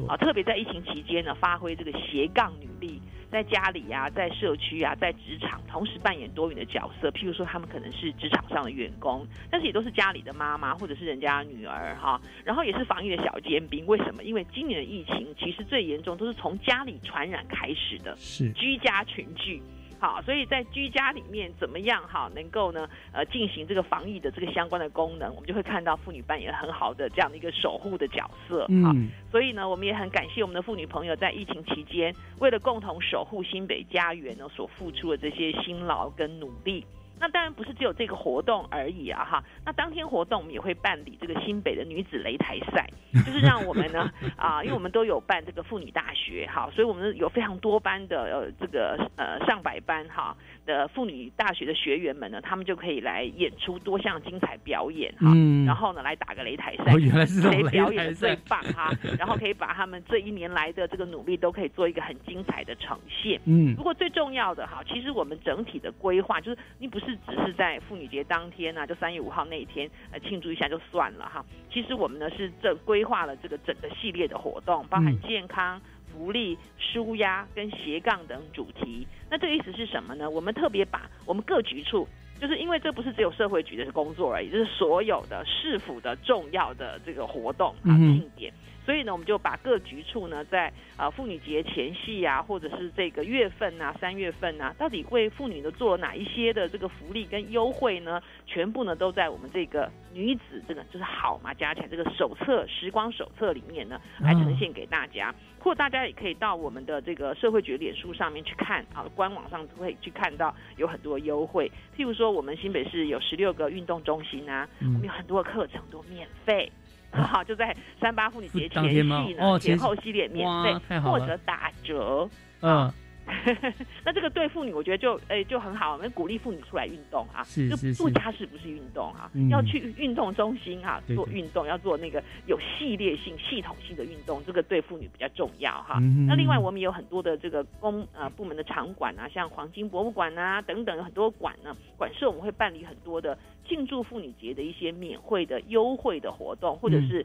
[0.09, 7.11] 啊，特别在疫情期间呢，发挥这个斜杠女力，在家里啊，在社区啊，在职场同时扮演多元的角色。
[7.11, 12.21] 譬如说，他们可能是职场上的员工，但是也都是家里的妈妈或者是人家女儿哈。
[12.45, 13.87] 然后也是防疫的小尖兵。
[13.87, 14.25] 为什么？
[14.25, 19.63] 因为今年的疫情其实最严重都是从家里传染开始的，是居家群聚。
[20.01, 28.63] 好，所以在居家里面怎么样哈，能够呢呃进行这个防疫的这个相关的功能，我们就会看到妇女扮演很好的这样的一个守护的角色。
[28.63, 36.85] 哈，嗯所以呢，我们也很感谢我们的妇女朋友在疫情期间，为了共同守护新北家园呢，所付出的这些辛劳跟努力。
[37.21, 39.45] 那当然不是只有这个活动而已啊哈。
[39.65, 42.89] 那当天活动我们也会办理这个新北的女子擂台赛，
[43.25, 63.39] 就是让我们呢啊，因为我们都有办这个妇女大学哈，所以我们有非常多班的呃这个呃上百班哈的妇女大学的学员们呢，他们就可以来演出多项精彩表演哈，嗯然后呢来打个擂台赛，哦原来是这种谁表演的最棒哈，然后可以把他们这一年来的这个努力都可以做一个很精彩的呈现。
[63.45, 71.45] 嗯不过最重要的哈，其实我们整体的规划就是，你不是只是在妇女节当天啊，就三月五号那一天呃庆祝一下就算了哈。
[71.73, 75.81] 其实我们呢是这规划了这个整个系列的活动，包含嗯健康。
[76.13, 80.29] 福利、舒压跟斜杠等主题，那这个意思是什么呢？
[80.29, 82.07] 我们特别把我们各局处，
[82.41, 88.53] 就是因为这不是只有社会局的工作而已，就是所有的市府的重要的这个活动啊庆典，
[88.85, 98.21] 所以呢，我们就把各局处呢，在呃妇女节前夕啊，或者是这个月份啊，三月份啊，到底为妇女呢做了哪一些的这个福利跟优惠呢？
[98.47, 105.35] 全部呢都在我们这个女子这个就是好嘛，加起来这个手册时光手册里面呢，来呈现给大家。
[105.61, 111.71] 或大家也可以到我们的这个社会局脸书上面去看啊，官网上会去看到有很多优惠。
[111.97, 116.73] 譬如说，我们新北市有十六个运动中心啊，我们有很多课程都免费。
[117.13, 120.47] 好，就在三八妇女节前夕呢，前后系列免
[120.81, 122.29] 费或者打折。
[122.63, 122.93] 嗯。
[124.05, 127.43] 那这个对妇女，我觉得就诶就很好，我们鼓励妇女出来运动啊。
[127.45, 127.95] 是是是。
[127.95, 129.31] 做家事不是运动啊？
[129.51, 135.99] 要去运动中心啊做运动，要做那个有系列性、系统性的运动，这个对妇女比较重要哈。
[136.27, 143.37] 那另外我们有很多的这个公呃部门的场馆啊，像黄金博物馆啊等等，有很多馆呢，馆舍我们会办理很多的
[143.69, 147.25] 庆祝妇女节的一些免费的优惠的活动，或者是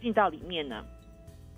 [0.00, 0.84] 进到里面呢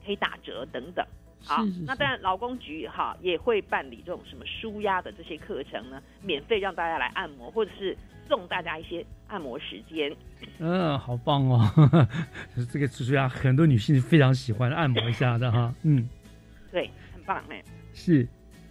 [0.04, 1.04] 可以打折等等。
[1.46, 7.96] 好，那当然，劳工局哈也会办理这种什么舒压的这些课程呢，免费让大家来按摩，或者是
[8.28, 10.14] 送大家一些按摩时间。
[10.58, 11.70] 嗯，好棒哦，
[12.72, 15.74] 这个舒压很多女性非常喜欢按摩一下的哈。
[15.82, 16.08] 嗯，
[16.72, 17.62] 对，很棒哎。
[17.92, 18.26] 是，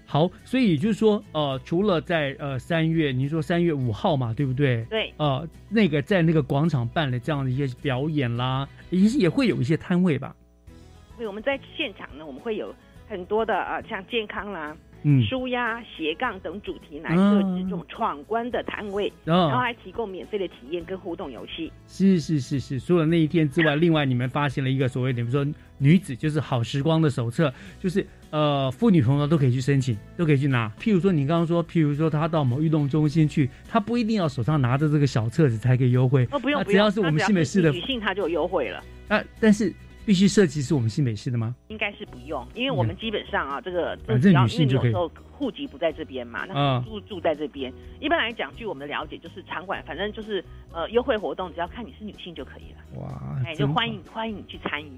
[0.05, 4.83] 好，所以就是说，呃，除了在呃三月，您说三月五号嘛，对不对？
[4.85, 5.13] 对。
[5.17, 10.35] 呃，那个在那个广场办了这样的一些表演啦，也也会有一些摊位吧。
[11.15, 12.73] 所以我们在现场呢，我们会有
[13.07, 21.71] 很多的呃，像健康啦、嗯、舒压、斜杠等主题来设置这种闯关的摊位，然后还提供免费的体验跟互动游戏。
[21.87, 25.45] 是是是是，除了那一天之外， 另外你们发现了一个所谓，比如说
[25.77, 30.71] 女子就是好时光的手册，就是呃，妇女朋友都可以去申请，都可以去拿。
[30.79, 38.83] 譬如说你刚刚说，譬如说她到某运动中心去，她不一定要手上拿着这个小册子才可以优惠，哦不用，只要是我们新北市的女性，她就有优惠了。
[39.09, 39.71] 啊，但是。
[40.05, 41.55] 必须涉及是我们新北市的吗？
[41.69, 44.93] 应该是不用，因为我们基本上啊，这个反正女性就可以。
[45.33, 47.73] 户籍不在这边嘛，那住住在这边。
[47.99, 50.41] 一般来讲，据我们的了解，就是场馆，反正就是
[50.71, 53.01] 呃优惠活动，只要看你是女性就可以了。
[53.01, 54.91] 哇，哎，就欢迎欢迎你去参与。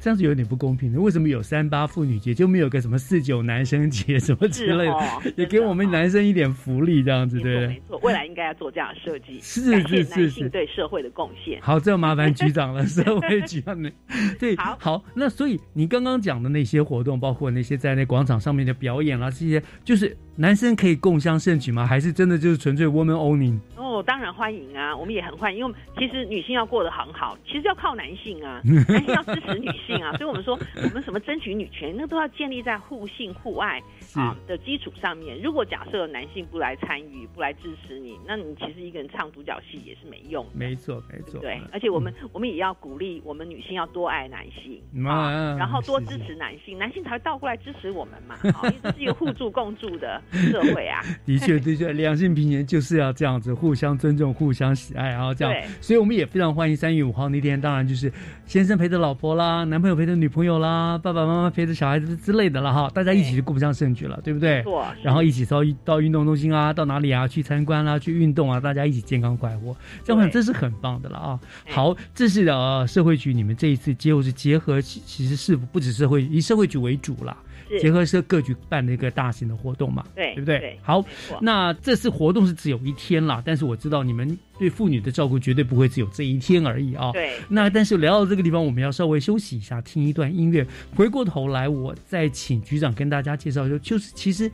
[0.00, 7.66] 这样子有点不公平的，为什么有三八妇女节就没有个什么四九男生节什么之类的，也给我们男生一点福利这样子，对？
[7.66, 11.60] 没错，未来应该要做这样的设计，是是是是，对社会的贡献。
[11.60, 13.90] 好，这麻烦局长了，社会局长的。
[14.38, 20.16] 对，好，好，那所以你刚刚讲的那些活动，包括那些在那广场上面的表演啦，这些就是。
[20.36, 21.86] 男生可以共襄盛举吗？
[21.86, 23.58] 还是真的就是纯粹 woman owning？
[23.76, 33.80] 哦，当然欢迎啊，我们也很欢迎，因为其实女性要过得很好，其实要靠男性啊， 男性要支持女性啊， 所以我们说我们什么争取女权，那都要建立在互信互爱
[34.14, 35.40] 啊的基础上面。
[35.42, 40.46] 如果假设男性不来参与、不来支持你，那你其实一个人唱独角戏也是没用。
[40.52, 41.40] 没错，没错。
[41.40, 50.20] 对，而且我们我们也要鼓励我们女性要多爱男性啊，然后多支持男性，男性才会倒过来支持我们嘛，因为这是一个互助共助的。
[50.50, 55.54] 社会啊， 的确，的确，两性平权就是要这样子，互相尊重，互相喜爱，然后这样。
[55.80, 58.12] 所以我们也非常欢迎三月五号那天，当然就是
[58.46, 64.62] 先生陪着老婆啦，男朋友陪着女朋友啦，爸爸妈妈陪着小孩子之类的了哈，大家一起就顾不上盛举了，对不对？
[64.62, 64.84] 错。
[65.02, 71.40] 然后一起到到运动中心啊，到哪里啊去参观啦，去运动啊，大家一起健康快活，这样这是很棒的了啊。
[71.68, 77.36] 好，这是呃社会局你们这一次结果是结合，其实是不只社会以社会局为主啦。
[77.78, 80.78] 结合社各局办的一个大型的活动嘛，对，对不对？
[80.82, 81.04] 好，
[81.40, 87.12] 那这次活动是只有一天啦，但是我知道你们对妇女的照顾绝对不会只有这一天而已啊。
[87.12, 90.66] 对，那但是聊到这个地方，我们要稍微休息一下，听一段音乐。
[90.96, 94.50] 回过头来，我再请局长跟大家介绍，就就是其实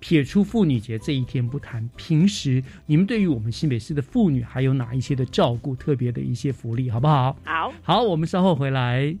[0.00, 7.36] 撇出妇女节这一天不谈，平时你们对于我们新北市的妇女还有哪一些的照顾，特别的一些福利，好不好？
[7.44, 9.14] 好，好，我们稍后回来。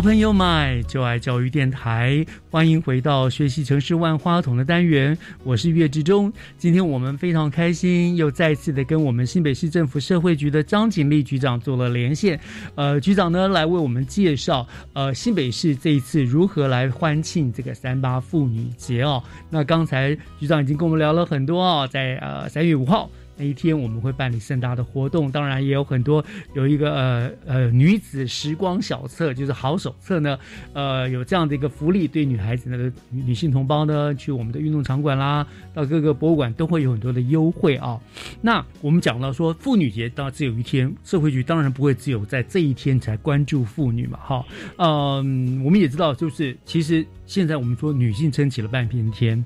[0.00, 6.32] Open your mind，就爱教育电台，欢迎回到学习城市万花筒的单元，我是岳志忠。
[6.56, 12.40] 今天我们非常开心，又再次的跟我们新北市政府社会局的张景丽局长做了连线。
[12.76, 19.22] 呃，局长呢来为我们介绍，呃，新北市这一次如何来欢庆这个三八妇女节哦。
[19.50, 23.10] 那刚才局长已经跟我们聊了很多哦，在呃三月五号。
[23.40, 26.22] 那一天我们会办理盛大的活动，当然也有很多
[26.52, 30.38] 有一个呃呃女子时光小册，就是好手册呢，
[30.74, 37.98] 呃有这样的一个福利，对女孩子呢女女性同胞呢去我们的运动场馆啦，到各个博物馆都会有很多的优惠啊。
[38.42, 44.44] 那我们讲到说妇女节到只有一天，社会局当然不会只有在这一天才关注妇女嘛，哈，
[44.76, 49.42] 嗯，我们也知道就是其实现在我们说女性撑起了半边天。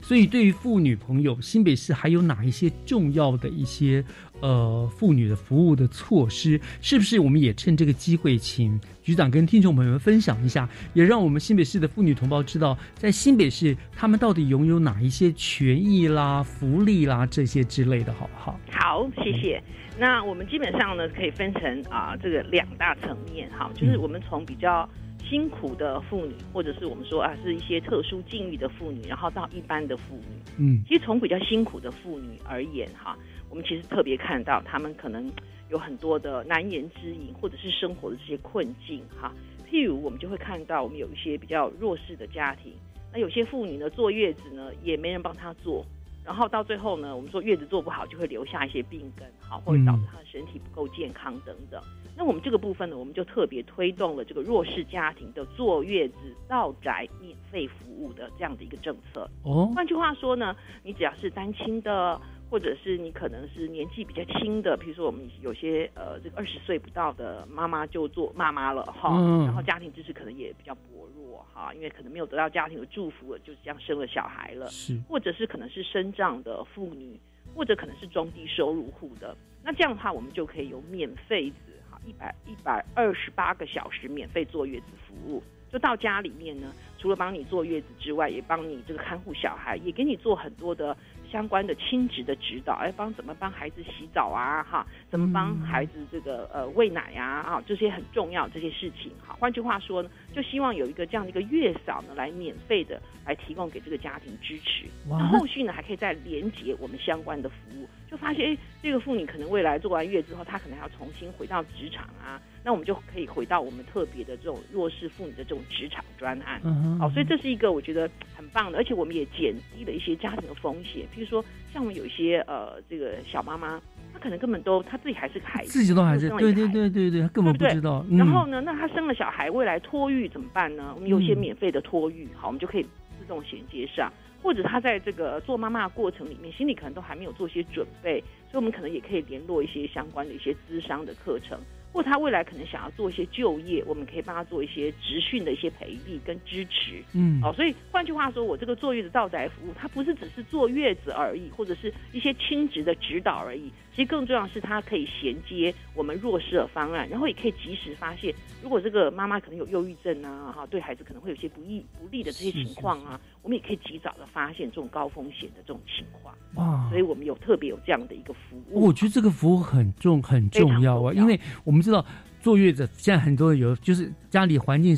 [0.00, 4.04] 所以，对于妇女朋友，新北市还有哪一些重要的一些
[4.40, 6.60] 呃妇女的服务的措施？
[6.80, 18.58] 是不是我们也趁这个机会，请局长跟听众朋友们分享一下，也让我们新北市的妇女同胞知道，在新北市他们到底拥有哪一些权益啦、福利啦这些之类的，好不好？
[18.70, 19.62] 好，谢谢。
[19.98, 24.88] 那我们基本上呢，可以分成啊这个两大层面，哈，就是我们从比较。
[25.30, 33.16] 辛苦的妇女，或者是我们说啊，是一些特殊境遇的妇女，然后到一般的妇女，嗯，其实从比较辛苦的妇女而言，哈，
[33.48, 35.30] 我们其实特别看到她们可能
[35.70, 39.32] 有很多的难言之隐，或者是生活的这些困境，哈。
[39.70, 42.72] 譬如我们就会看到，我们有一些比较弱势的家庭，
[43.12, 45.86] 那有些妇女呢坐月子呢也没人帮她做，
[46.30, 51.82] 然后到最后呢，我们说月子做不好就会留下一些病根，好，或者导致他的身体不够健康等等。
[52.16, 56.14] 那我们这个部分呢，我们就特别推动了这个弱势家庭的坐月子
[56.46, 59.28] 到宅免费服务的这样的一个政策。
[59.42, 60.54] 哦，换句话说呢，
[60.84, 62.20] 你只要是单亲的，
[62.50, 69.10] 或者是你可能是年纪比较轻的，比如说我们有些呃这个二十岁不到的妈妈就做妈妈了哈，
[69.44, 77.18] 然后家庭支持可能也比较薄弱哈，因为可能没有得到家庭的祝福，就这样生了小孩了，是，或者是可能是生障的妇女，
[77.54, 81.56] 或者可能是中低收入户的，那这样的话我们就可以有免费子
[81.88, 82.00] 哈。
[82.04, 90.96] 一百一百二十八个小时免费坐月子服务，就到家里面呢，除了帮你坐月子之外，也帮你这个看护小孩，也给你做很多的
[91.30, 99.36] 相关的亲职的指导，哎，帮怎么帮孩子洗澡啊，哈，怎么帮孩子这个呃喂奶呀，啊，这些很重要这些事情，哈。
[99.38, 107.88] 换句话说呢，就希望有一个这样的一个月嫂呢，来免费的来提供给这个家庭支持，那后续呢还可以再连接我们相关的服务。
[108.10, 116.60] 就发现，哎，这个妇女可能未来做完月之后，她可能要重新回到职场啊，那我们就可以回到我们特别的这种弱势妇女的这种职场专案。
[116.64, 121.04] 嗯好，所以这是一个我觉得很棒的，而且我们也减低了一些家庭的风险。
[121.14, 123.80] 譬如说，像我们有一些呃，这个小妈妈，
[124.12, 128.04] 她可能根本都她自己还是个孩子，自己都还是对对对对对，她根本不知道。
[128.10, 130.92] 然后呢，那她生了小孩，未来托育怎么办呢？
[130.96, 134.12] 我们有些免费的托育，好，我们就可以自动衔接上。
[134.42, 138.20] 或者他在这个做妈妈的过程里面，心里可能都还没有做些准备，
[138.50, 141.58] 所以我们可能也可以联络一些相关的一些资商的课程。
[141.92, 147.02] 或他未来可能想要做一些就业，我们可以帮他做一些职训的一些培育跟支持。
[147.14, 153.72] 嗯，哦，所以换句话说，我这个坐月子到宅服务，它不是只是坐月子而已，或者是一些亲职的指导而已。
[153.90, 158.32] 其实更重要是，它可以衔接我们弱势的方案，然后也可以及时发现，
[158.62, 166.32] 如果这个妈妈可能有忧郁症啊，哈，对孩子可能会有些不利不利的这些情况啊，我们也可以及早的发现这种高风险的这种情况。
[166.54, 168.86] 哇，所以我们有特别有这样的一个服务。
[168.86, 171.80] 我觉得这个服务很重很重要啊，因为我们。
[171.80, 172.04] 知道
[172.42, 174.94] 坐月子，现在很多有就是家里环境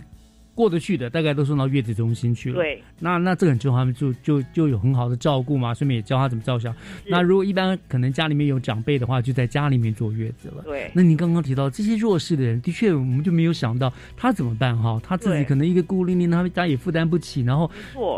[0.55, 2.57] 过得去的，大概都送到月子中心去了。
[2.57, 6.74] 对，那那这个很重要，他们就就就有很好的照顾嘛，顺便也教他怎么照相。
[7.07, 10.62] 那如果一般可能家里面有长辈的话，就在家里面坐月子了。
[10.64, 10.90] 对。
[10.94, 15.00] 那您刚刚提到这些弱势的人，的确我们就没有想到他怎么办哈？
[15.03, 17.70] 他自己可能一个孤零零，他们家也负担不起，然后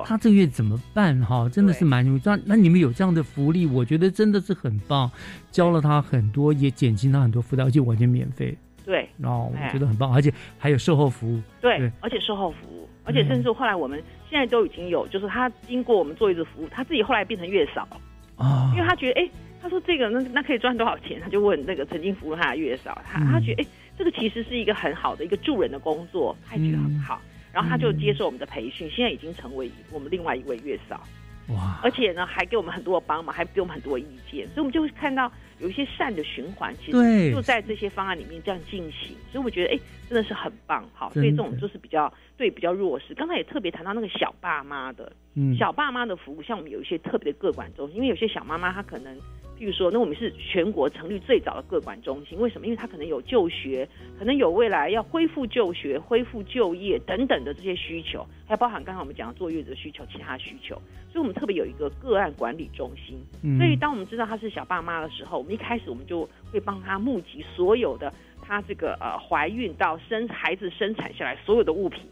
[0.05, 1.49] 他这个月怎么办哈？
[1.49, 2.21] 真的是蛮容易。
[2.25, 5.11] 那那你们有这样的福利，我觉得真的是很棒，
[5.53, 8.57] 教了他很多，也减轻他很多负担，而且完全免费。
[8.85, 11.41] 对，然后我觉得很棒，而且还有售后服务。
[11.61, 17.89] 对，而且售后服务，而且甚至后来我们现在都已经有，就是他经过我们做一次服务，他自己后来变成月嫂
[18.37, 19.29] 啊，因为他觉得，哎，
[19.63, 21.21] 他说这个那那可以赚多少钱？
[21.21, 23.67] 他就问那个曾经服务他的月嫂，他他觉得，哎，
[23.97, 27.21] 这个其实是一个很好的一个助人的工作，他也觉得很好，
[27.53, 31.01] 然后他就接受我们的培训，现在已经成为我们另外一位月嫂。
[31.49, 31.79] 哇！
[31.83, 35.31] 而且呢，还给我们很多的帮忙，还给我们很多意见，所以我们就会看到
[35.65, 39.17] 有一些善的循环，其实就在这些方案里面这样进行。
[39.33, 41.11] 所以我觉得，哎，真的是很棒，好。
[41.15, 43.15] 所以这种就是比较对比较弱势。
[43.15, 49.17] 刚才也特别谈到那个小爸妈的，嗯，小爸妈的服务，像我们有一些特别的个管中心，因为有些小妈妈她可能。
[49.57, 52.67] 譬如说，那我们是全国成立最早的个管中心，为什么？
[52.67, 60.75] 因为她可能有就学，可能有未来要恢复就学、恢复就业等等的这些需求，还包含刚才我们讲的坐月子的需求、其他需求，
[61.09, 63.17] 所以我们特别有一个个案管理中心。
[63.57, 68.13] 所以当我们知道她是小爸妈的时候，我们一开始我们就会帮她募集所有的
[68.43, 72.03] 她这个呃怀孕到生孩子生产下来所有的物品。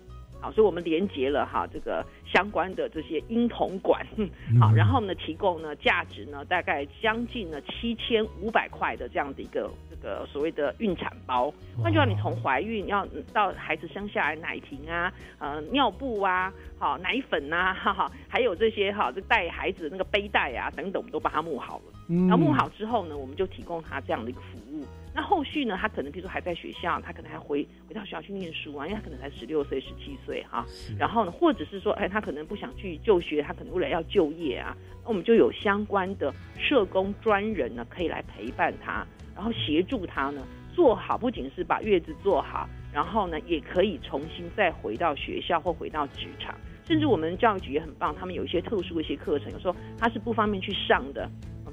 [0.42, 4.04] 好，所以我们连接了哈这个相关的这些婴童馆，
[4.60, 11.54] 好，然后呢提供呢价值呢大概将近呢七千五百块的这样的一个这个所谓的孕产包。
[11.80, 21.84] 换句话，你从怀孕要到孩子生下来奶瓶啊，呃尿布啊，好奶粉呐，哈哈，还有这些哈这带孩子的那个背带啊等等，我们都把它募好了。
[22.28, 24.71] 然后募好之后呢，我们就提供他这样的一个服务。
[25.14, 25.76] 那后续呢？
[25.78, 30.64] 他可能比如说还在学校，他可能还回回到学校去念书啊，因为他可能才十六岁、十七岁哈。
[30.98, 34.74] 然后呢，或者是说，哎，他可能不想去就学，他可能未来要就业啊。
[35.02, 40.42] 那我们就有相关的社工专人呢，可以来陪伴他，然后协助他呢
[40.74, 46.54] 做好，不仅是把月子做好，然后呢，也可以重新再回到学校或回到职场。
[46.84, 51.30] 甚至我们教育局也很棒，他们有一些特殊的一些课程，有时候他是不方便去上的。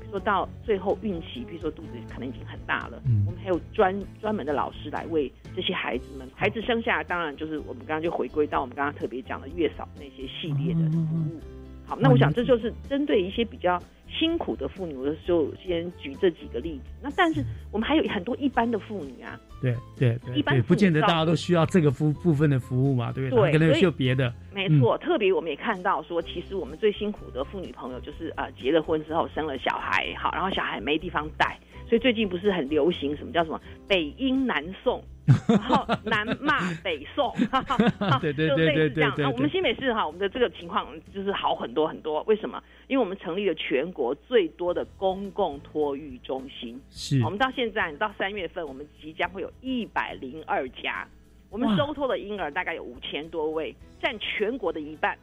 [0.10, 11.40] 说到最后孕期，比如说肚子可能已经很大了，我们还有专专门的老师来为这些孩子们，孩子生下来，当然就是我们刚刚就回归到我们刚刚特别讲的月嫂那些系列的服务。
[11.86, 13.82] 好，那我想这就是针对一些比较。
[14.12, 16.86] 辛苦的妇女，我就先举这几个例子。
[17.00, 23.52] 那但是我们还有很多一般的妇女啊，对对对，一般不见得大家都需要这个服部分的服务嘛，对不对？
[23.52, 24.34] 对可能需要别的。
[24.54, 35.04] 没错，特别我们也看到说，其实我们最辛苦的妇女朋友就是呃结了婚之后生了小孩，好，然后小孩没地方带，所以最近不是很流行什么叫什么北婴南送。
[35.48, 37.34] 然后南骂北宋，
[38.22, 39.26] 对对对对对对。
[39.26, 42.22] 我们新北市哈，我们的这个情况就是好很多很多。
[42.24, 42.62] 为什么？
[42.88, 46.80] 因为我们成立了全国最多的公共托育中心。
[46.90, 47.24] 是。
[47.24, 51.08] 我们到现在到三月份，我们即将会有一百零二家。
[51.50, 55.18] 我们收托的婴儿大概有五千多位，占全国的一半。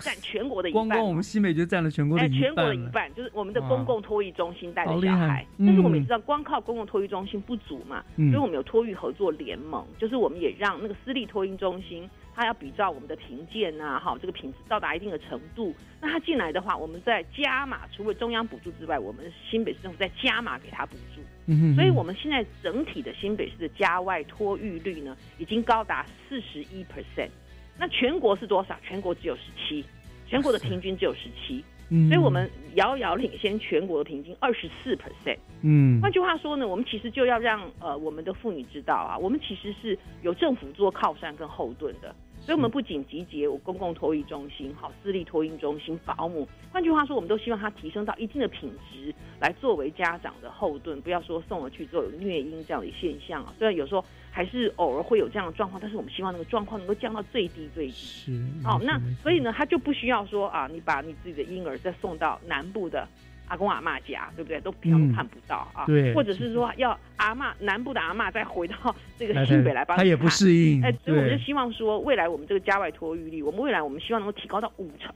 [0.00, 2.38] 占全国的一半，光光我们西美就占了全国的一半。
[2.40, 27.30] 全国的一半就是我们的公共托育中心带的小孩，但是我们也知道，光靠公共托育中心不足嘛，所以我们有托育合作联盟，就是我们也让那个私立托育中心，它要比照我们的评鉴啊，哈，这个品质到达一定的程度，那他进来的话，我们在加码，除了中央补助之外，我们新北市政府在加码给他补助，嗯所以我们现在整体的新北市的家外托育率呢，已经高达四十一 percent。
[27.78, 28.76] 那全国是多少？
[28.82, 29.84] 全国只有十七，
[30.26, 31.64] 全国的平均只有十七，
[32.08, 35.38] 所以我们遥遥领先全国的平均二十四 percent。
[35.62, 42.14] 嗯，换句话说呢，我们其实就要让呃我们的妇女知道啊，我们其实是有政府做靠山跟后盾的。
[42.40, 50.98] 所以，我们不仅集结我公共托育中心、好私立托育中心、保姆，换句话说，我们都希望它提升到一定的品质，来作为家长的后盾。
[51.02, 53.52] 不要说送了去之后有虐婴这样的现象啊。
[53.58, 54.02] 虽然有时候
[54.38, 57.92] 还是偶尔会有这样的状况，但是我们希望那个状况能够降到最低最低。
[57.92, 58.32] 是。
[58.62, 63.04] 好，那所以呢，他就不需要说啊，你把你自己的婴儿再送到南部的。
[63.48, 64.60] 阿公阿妈家，对不对？
[64.60, 65.86] 都平常看不到啊。
[65.86, 66.14] 对。
[66.14, 70.82] 或者是说，要阿妈南部的阿妈再回到 这个新北来帮他也不适应。
[70.84, 75.12] 哎，所以我们就希望说，未来我们这个家外托育率，我们未来我们希望能够提高到五成。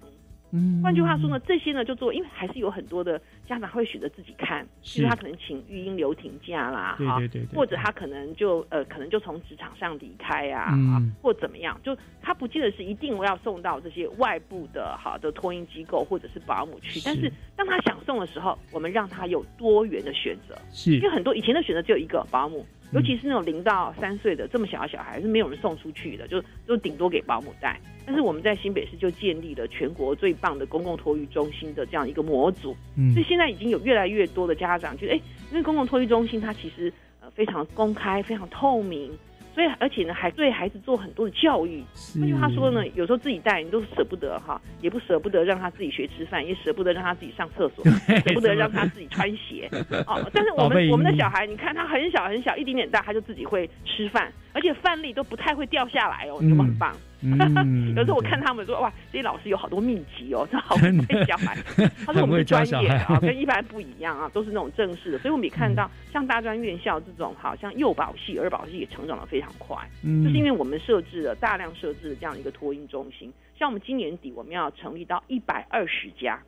[0.52, 7.18] 嗯，换句话说呢，这些呢就做，因为还是有很多的家长会选择自己看，就是他可能请育婴留停假啦，哈，
[7.54, 10.76] 或者他可能就呃可能就从职场上离开啊，
[11.22, 22.66] 或怎么样，就他不记得是一定要送到这些外部的好的托婴机构或者是保姆去，但是当他想送的时候，我们让他有多元的选择，是，因为很多以前的选择只有一个保姆。
[22.92, 27.80] 尤其是那种零到三岁的这么小的小孩，是没有人送出去的，就就顶多给保姆带。
[28.04, 35.20] 但是我们在新北市就建立了全国最棒的公共托育中心的这样一个模组，嗯所以现在已经有越来越多的家长觉得，哎，
[35.50, 39.10] 因为公共托育中心它其实呃非常公开、非常透明。
[39.54, 41.84] 所以，而且呢，还对孩子做很多的教育。
[42.18, 47.84] 换句话说呢，有时候自己带你都舍不得哈，也不舍不得让他自己学吃饭，也舍不得让他自己上厕所，
[48.24, 49.68] 舍不得让他自己穿鞋。
[50.06, 56.94] 哦，但是我们我们的小孩，你看他很小很小，一点点大，他就自己会吃饭，而且范例都不太会掉下来哦，有没有很棒？
[57.96, 61.56] 有时候我看他们说哇，这些老师有好多秘籍哦，这好会带小孩。
[62.04, 65.18] 他说我们是专业的啊，跟一般不一样啊，都是那种正式的。
[65.18, 73.32] 所以我们也看到 像大专院校这种，好像幼保系、儿保系也成长的非常快，就是因为我们设置了大量设置了这样一个托婴中心。
[73.56, 76.38] 像我们今年底我们要成立到一百二十家。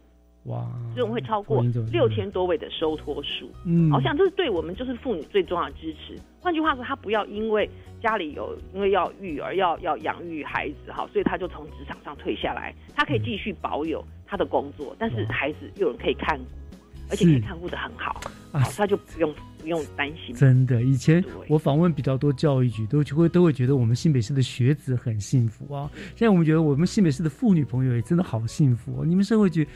[0.45, 0.66] 哇！
[0.92, 6.18] 所以我们会超过六千多位的收托数，嗯，好像这是对我们就是妇女最重要的支持。
[6.38, 7.68] 换句话说，她不要因为
[8.03, 16.38] 家里有因为要育儿要要养育孩子哈，所以她就从职场上退下来，她可以继续保有她的工作，但是孩子又有人可以看，
[17.09, 18.20] 而且可以看护的很好
[18.53, 20.34] 啊，她就不用不用担心。
[20.34, 25.90] 真的，以前我访问比较多教育局，都会都会觉得我们新北市的学子很幸福啊。
[26.14, 29.66] 现在我们觉得我们新北市的妇女朋友也真的好幸福，你们社会局。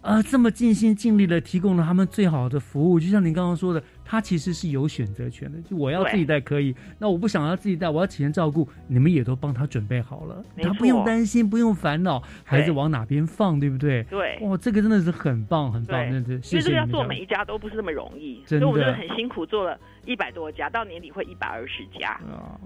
[0.00, 5.60] 啊，这么尽心尽力的提供了他们最好的服务，就像您刚刚说的，他其实是有选择权的。
[5.62, 14.04] 就我要自己带可以，那我不想要自己带，我要请人照顾，你们也都帮他准备好了，他不用担心，不用烦恼孩子往哪边放，对不对？
[14.04, 16.34] 对，哇，这个真的是很棒，很棒，真的。
[16.34, 19.78] 因为这个要做每一家都不是那么容易，所以我们就很辛苦做了。
[20.08, 22.18] 一百多家，到年底会一百二十家，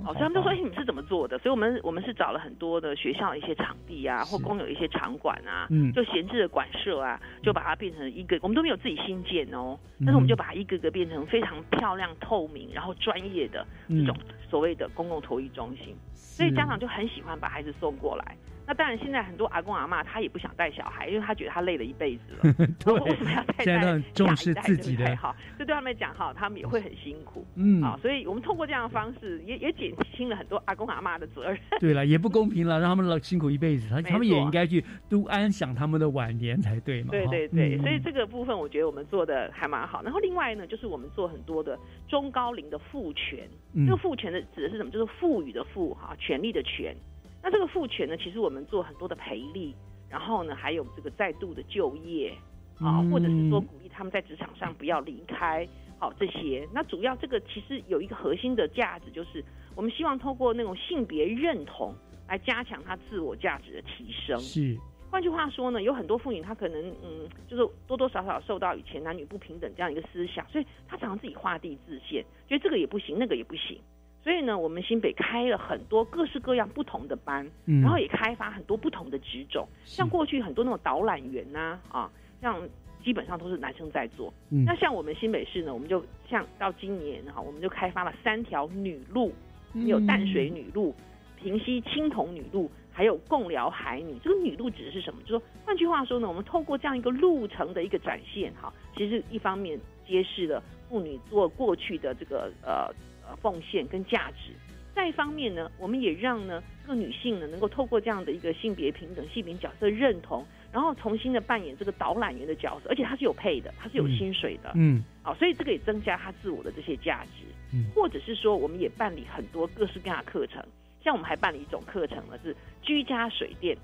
[0.07, 9.77] 哦，所以他们就说：“哎，你们是怎么做的？”所以，我们我们是找了很多的学校的一些场地啊，或公有一些场馆啊，嗯，就闲置的馆舍啊，就把它变成一个，我们都没有自己新建哦，
[10.07, 14.17] 但是我们就把它一个个变成非常漂亮、透明，然后专业的这种
[14.49, 18.37] 所谓的公共托育中心，所以家长就很喜欢把孩子送过来。
[18.67, 22.55] 那当然，现在很多阿公阿妈他也不想带小孩，因为他觉得他累了一辈子了。
[22.79, 25.17] 对，为什么要带带重视自己的？
[25.17, 27.45] 好，这对他们讲哈，他们也会很辛苦。
[27.57, 31.59] 嗯，啊，所以我们通过这样的方式，也也减轻了很多阿公阿妈的责任。
[31.81, 37.11] 对了，也不公平了，让他们辛苦一辈子，他他们也应该去都安享他们的晚年才对嘛。
[37.11, 40.03] 对对对，所以这个部分我觉得我们做的还蛮好。
[40.03, 43.49] 然后另外呢，就是我们做很多的中高龄的赋权。
[43.75, 44.91] 这个赋权的指的是什么？
[44.91, 46.95] 就是赋予的赋哈，权利的权。
[47.43, 49.75] 那这个赋权呢，其实我们做很多的培力，
[50.09, 52.33] 然后呢，还有这个再度的就业
[52.79, 55.67] 啊，或者是说鼓励他们在职场上不要离开，
[55.99, 56.69] 好这些。
[56.73, 61.93] 那主要这个其实有一个核心的价值，就是我们希望透过那种性别认同
[62.29, 64.39] 来加强他自我价值的提升。
[64.39, 64.79] 是，
[65.11, 73.81] 换句话说呢，有很多妇女她可能嗯，就是多多少少受到以前男女不平等这样一个思想，所以她常常自己画地自限，觉得这个也不行，那个也不行。
[74.23, 77.45] 所以呢，我们新北开了很多各式各样不同的班，
[77.83, 79.67] 然后也开发很多不同的职种。
[79.85, 82.09] 像过去很多那种导览员呐，啊，
[82.41, 82.63] 像
[83.03, 84.33] 基本上都是男生在做。
[84.49, 89.33] 那像我们新北市呢，我们就像到今年哈，我们就开发了三条女路，
[89.75, 90.95] 有淡水女路、
[91.37, 94.15] 平溪青铜女路，还有共寮海女。
[94.23, 95.21] 这个女路指的是什么？
[95.23, 102.89] 就说换句话说呢，我们透过这样一个路程的一个展现，哈，其实一方面揭示了妇女做过去的这个呃。
[103.37, 104.53] 奉献跟价值，
[104.95, 120.63] 再一方面呢，我们也让呢这个女性呢能够透过这样的一个性别平等、性别角色认同，然后重新的扮演这个导览员的角色，而且她是有配的，她是有薪水的，嗯，好，所以这个也增加她自我的这些价值，嗯，或者是说，我们也办理很多各式各样的课程，
[121.03, 123.77] 像我们还办理一种课程呢，是居家水电。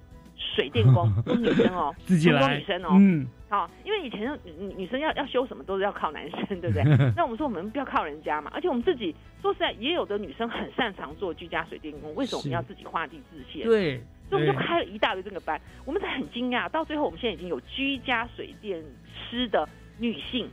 [0.55, 6.84] 水电工 都是女生哦，自己来，女生哦，嗯，好，因为以前女女生要要修什么都是要靠男生，对不对？
[7.16, 13.64] 那我们说我们不要靠人家嘛，而且我们自己说实在，也有的女生很擅长做居家水电工，为什么我们要自己画地自限？
[13.66, 18.84] 对，所以我们就开了一大堆这个班，我们才很惊讶，到最后我们现在已经有居家水电
[19.30, 19.66] 师的
[19.99, 20.51] 女性。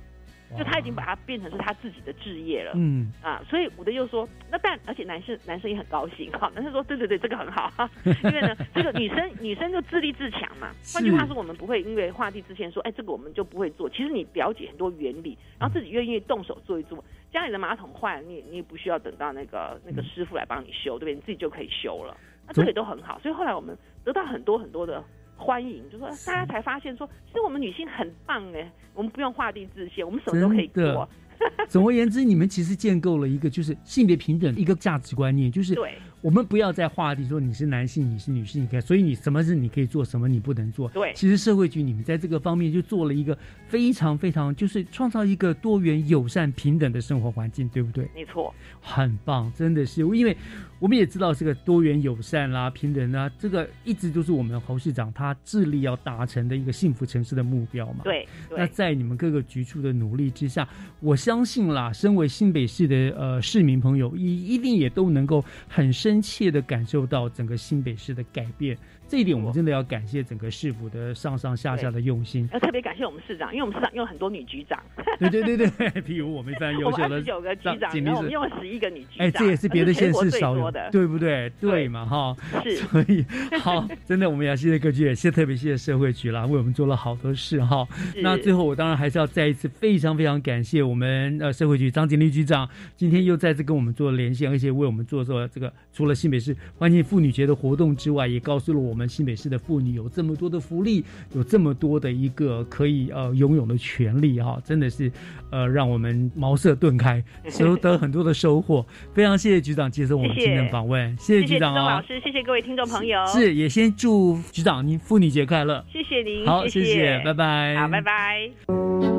[0.57, 7.71] 就他已经把它变成是他自己的置业了，嗯啊，所以我的又说，那但而且男生男生也很高兴哈，男生说对对对，这个很好，
[8.05, 10.71] 因为呢，这个女生女生就自立自强嘛。
[10.93, 13.89] 换句话说，我们不会因为画地之前说，哎，这个我们就不会做。
[13.89, 21.15] 其实你了解很多原理，然后自己愿意动手做一做，家里的马桶坏了，你你也不需要等到那个那个师傅来帮你修，对不对？
[21.15, 22.15] 你自己就可以修了，
[22.47, 23.19] 那这个都很好。
[23.19, 25.03] 所以后来我们得到很多很多的。
[25.37, 31.07] 欢迎，就说大家才发现说，其实我们女性很棒哎，我们不用画地自限，我们什么都可以做。
[31.67, 35.97] 总而言之，你们其实建构了一个就是性别平等一个价值观念，就是对。
[36.25, 40.89] 我们不要再画地说你是男性，你是女性，你看，所以你什么是你可以做，什么你不能做。
[40.89, 48.09] 对，其实社会局你们在这个方面就做了一个非常非常，就是创造一个多元、友善、平等的生活环境，对不对？
[48.15, 48.51] 没错，
[48.81, 50.35] 很棒，真的是，因为
[50.79, 57.99] 我们也知道这个多元、友善啦、平等啊，这个一直都是我们侯市长他致力要达成的一个幸福城市的目标嘛。
[58.03, 60.67] 对，那在你们各个局处的努力之下，
[61.01, 67.05] 我相信啦，身为新北市的呃市民朋友，一一定也都能够很深切的感受。
[67.05, 68.75] 到整个新北市的改变。
[69.07, 74.81] 这一点我们真的要感谢整个市府的上上下下的用心，要特别感谢我们市长，因为我们市长用很多女局长。
[75.19, 75.69] 对对对对，
[76.01, 81.51] 譬 如我们非常优秀的 九个局长，然后我们用了十一个女局长，哎，这也是别的县市少有的，对不对？
[81.61, 83.23] 对嘛哈，是， 所以
[83.61, 87.87] 好，真的我们要谢谢各局，也谢特别谢谢社会局啦，为我们做了好多事哈。
[88.23, 99.75] 那最后我当然还是要再一次非常非常感谢我们呃社会局张锦丽局长，今天又再次跟我们做连线，而且为我们做做这个除了新北市欢庆妇女节的活动之外，也告诉了我们新北市的妇。
[99.75, 101.03] 女有这么多的福利，
[101.33, 105.11] 有这么多的一个可以呃拥有的权利哈，真的是
[105.51, 108.85] 呃让我们茅塞顿开， 收得很多的收获。
[109.13, 113.23] 非常谢谢局长接受我们今天的访问，谢谢局长老师，谢谢各位听众朋友。
[113.27, 115.85] 是，也先祝局长您妇女节快乐。
[115.91, 117.75] 谢谢您，好，谢谢，拜拜。
[117.75, 119.14] 好，拜拜。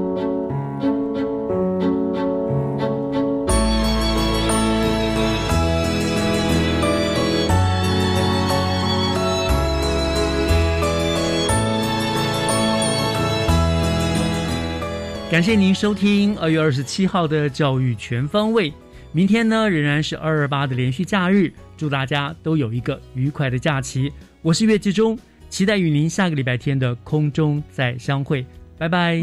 [15.29, 18.73] 感谢您收听二月二十七号的教育全方位。
[19.11, 24.13] 明天呢仍然是二二八的连续假日祝大家都有一个愉快的假期。
[24.41, 25.19] 我是月季中
[25.49, 28.47] 期待与您下个礼拜天的空中再相会。
[28.79, 29.21] 拜拜。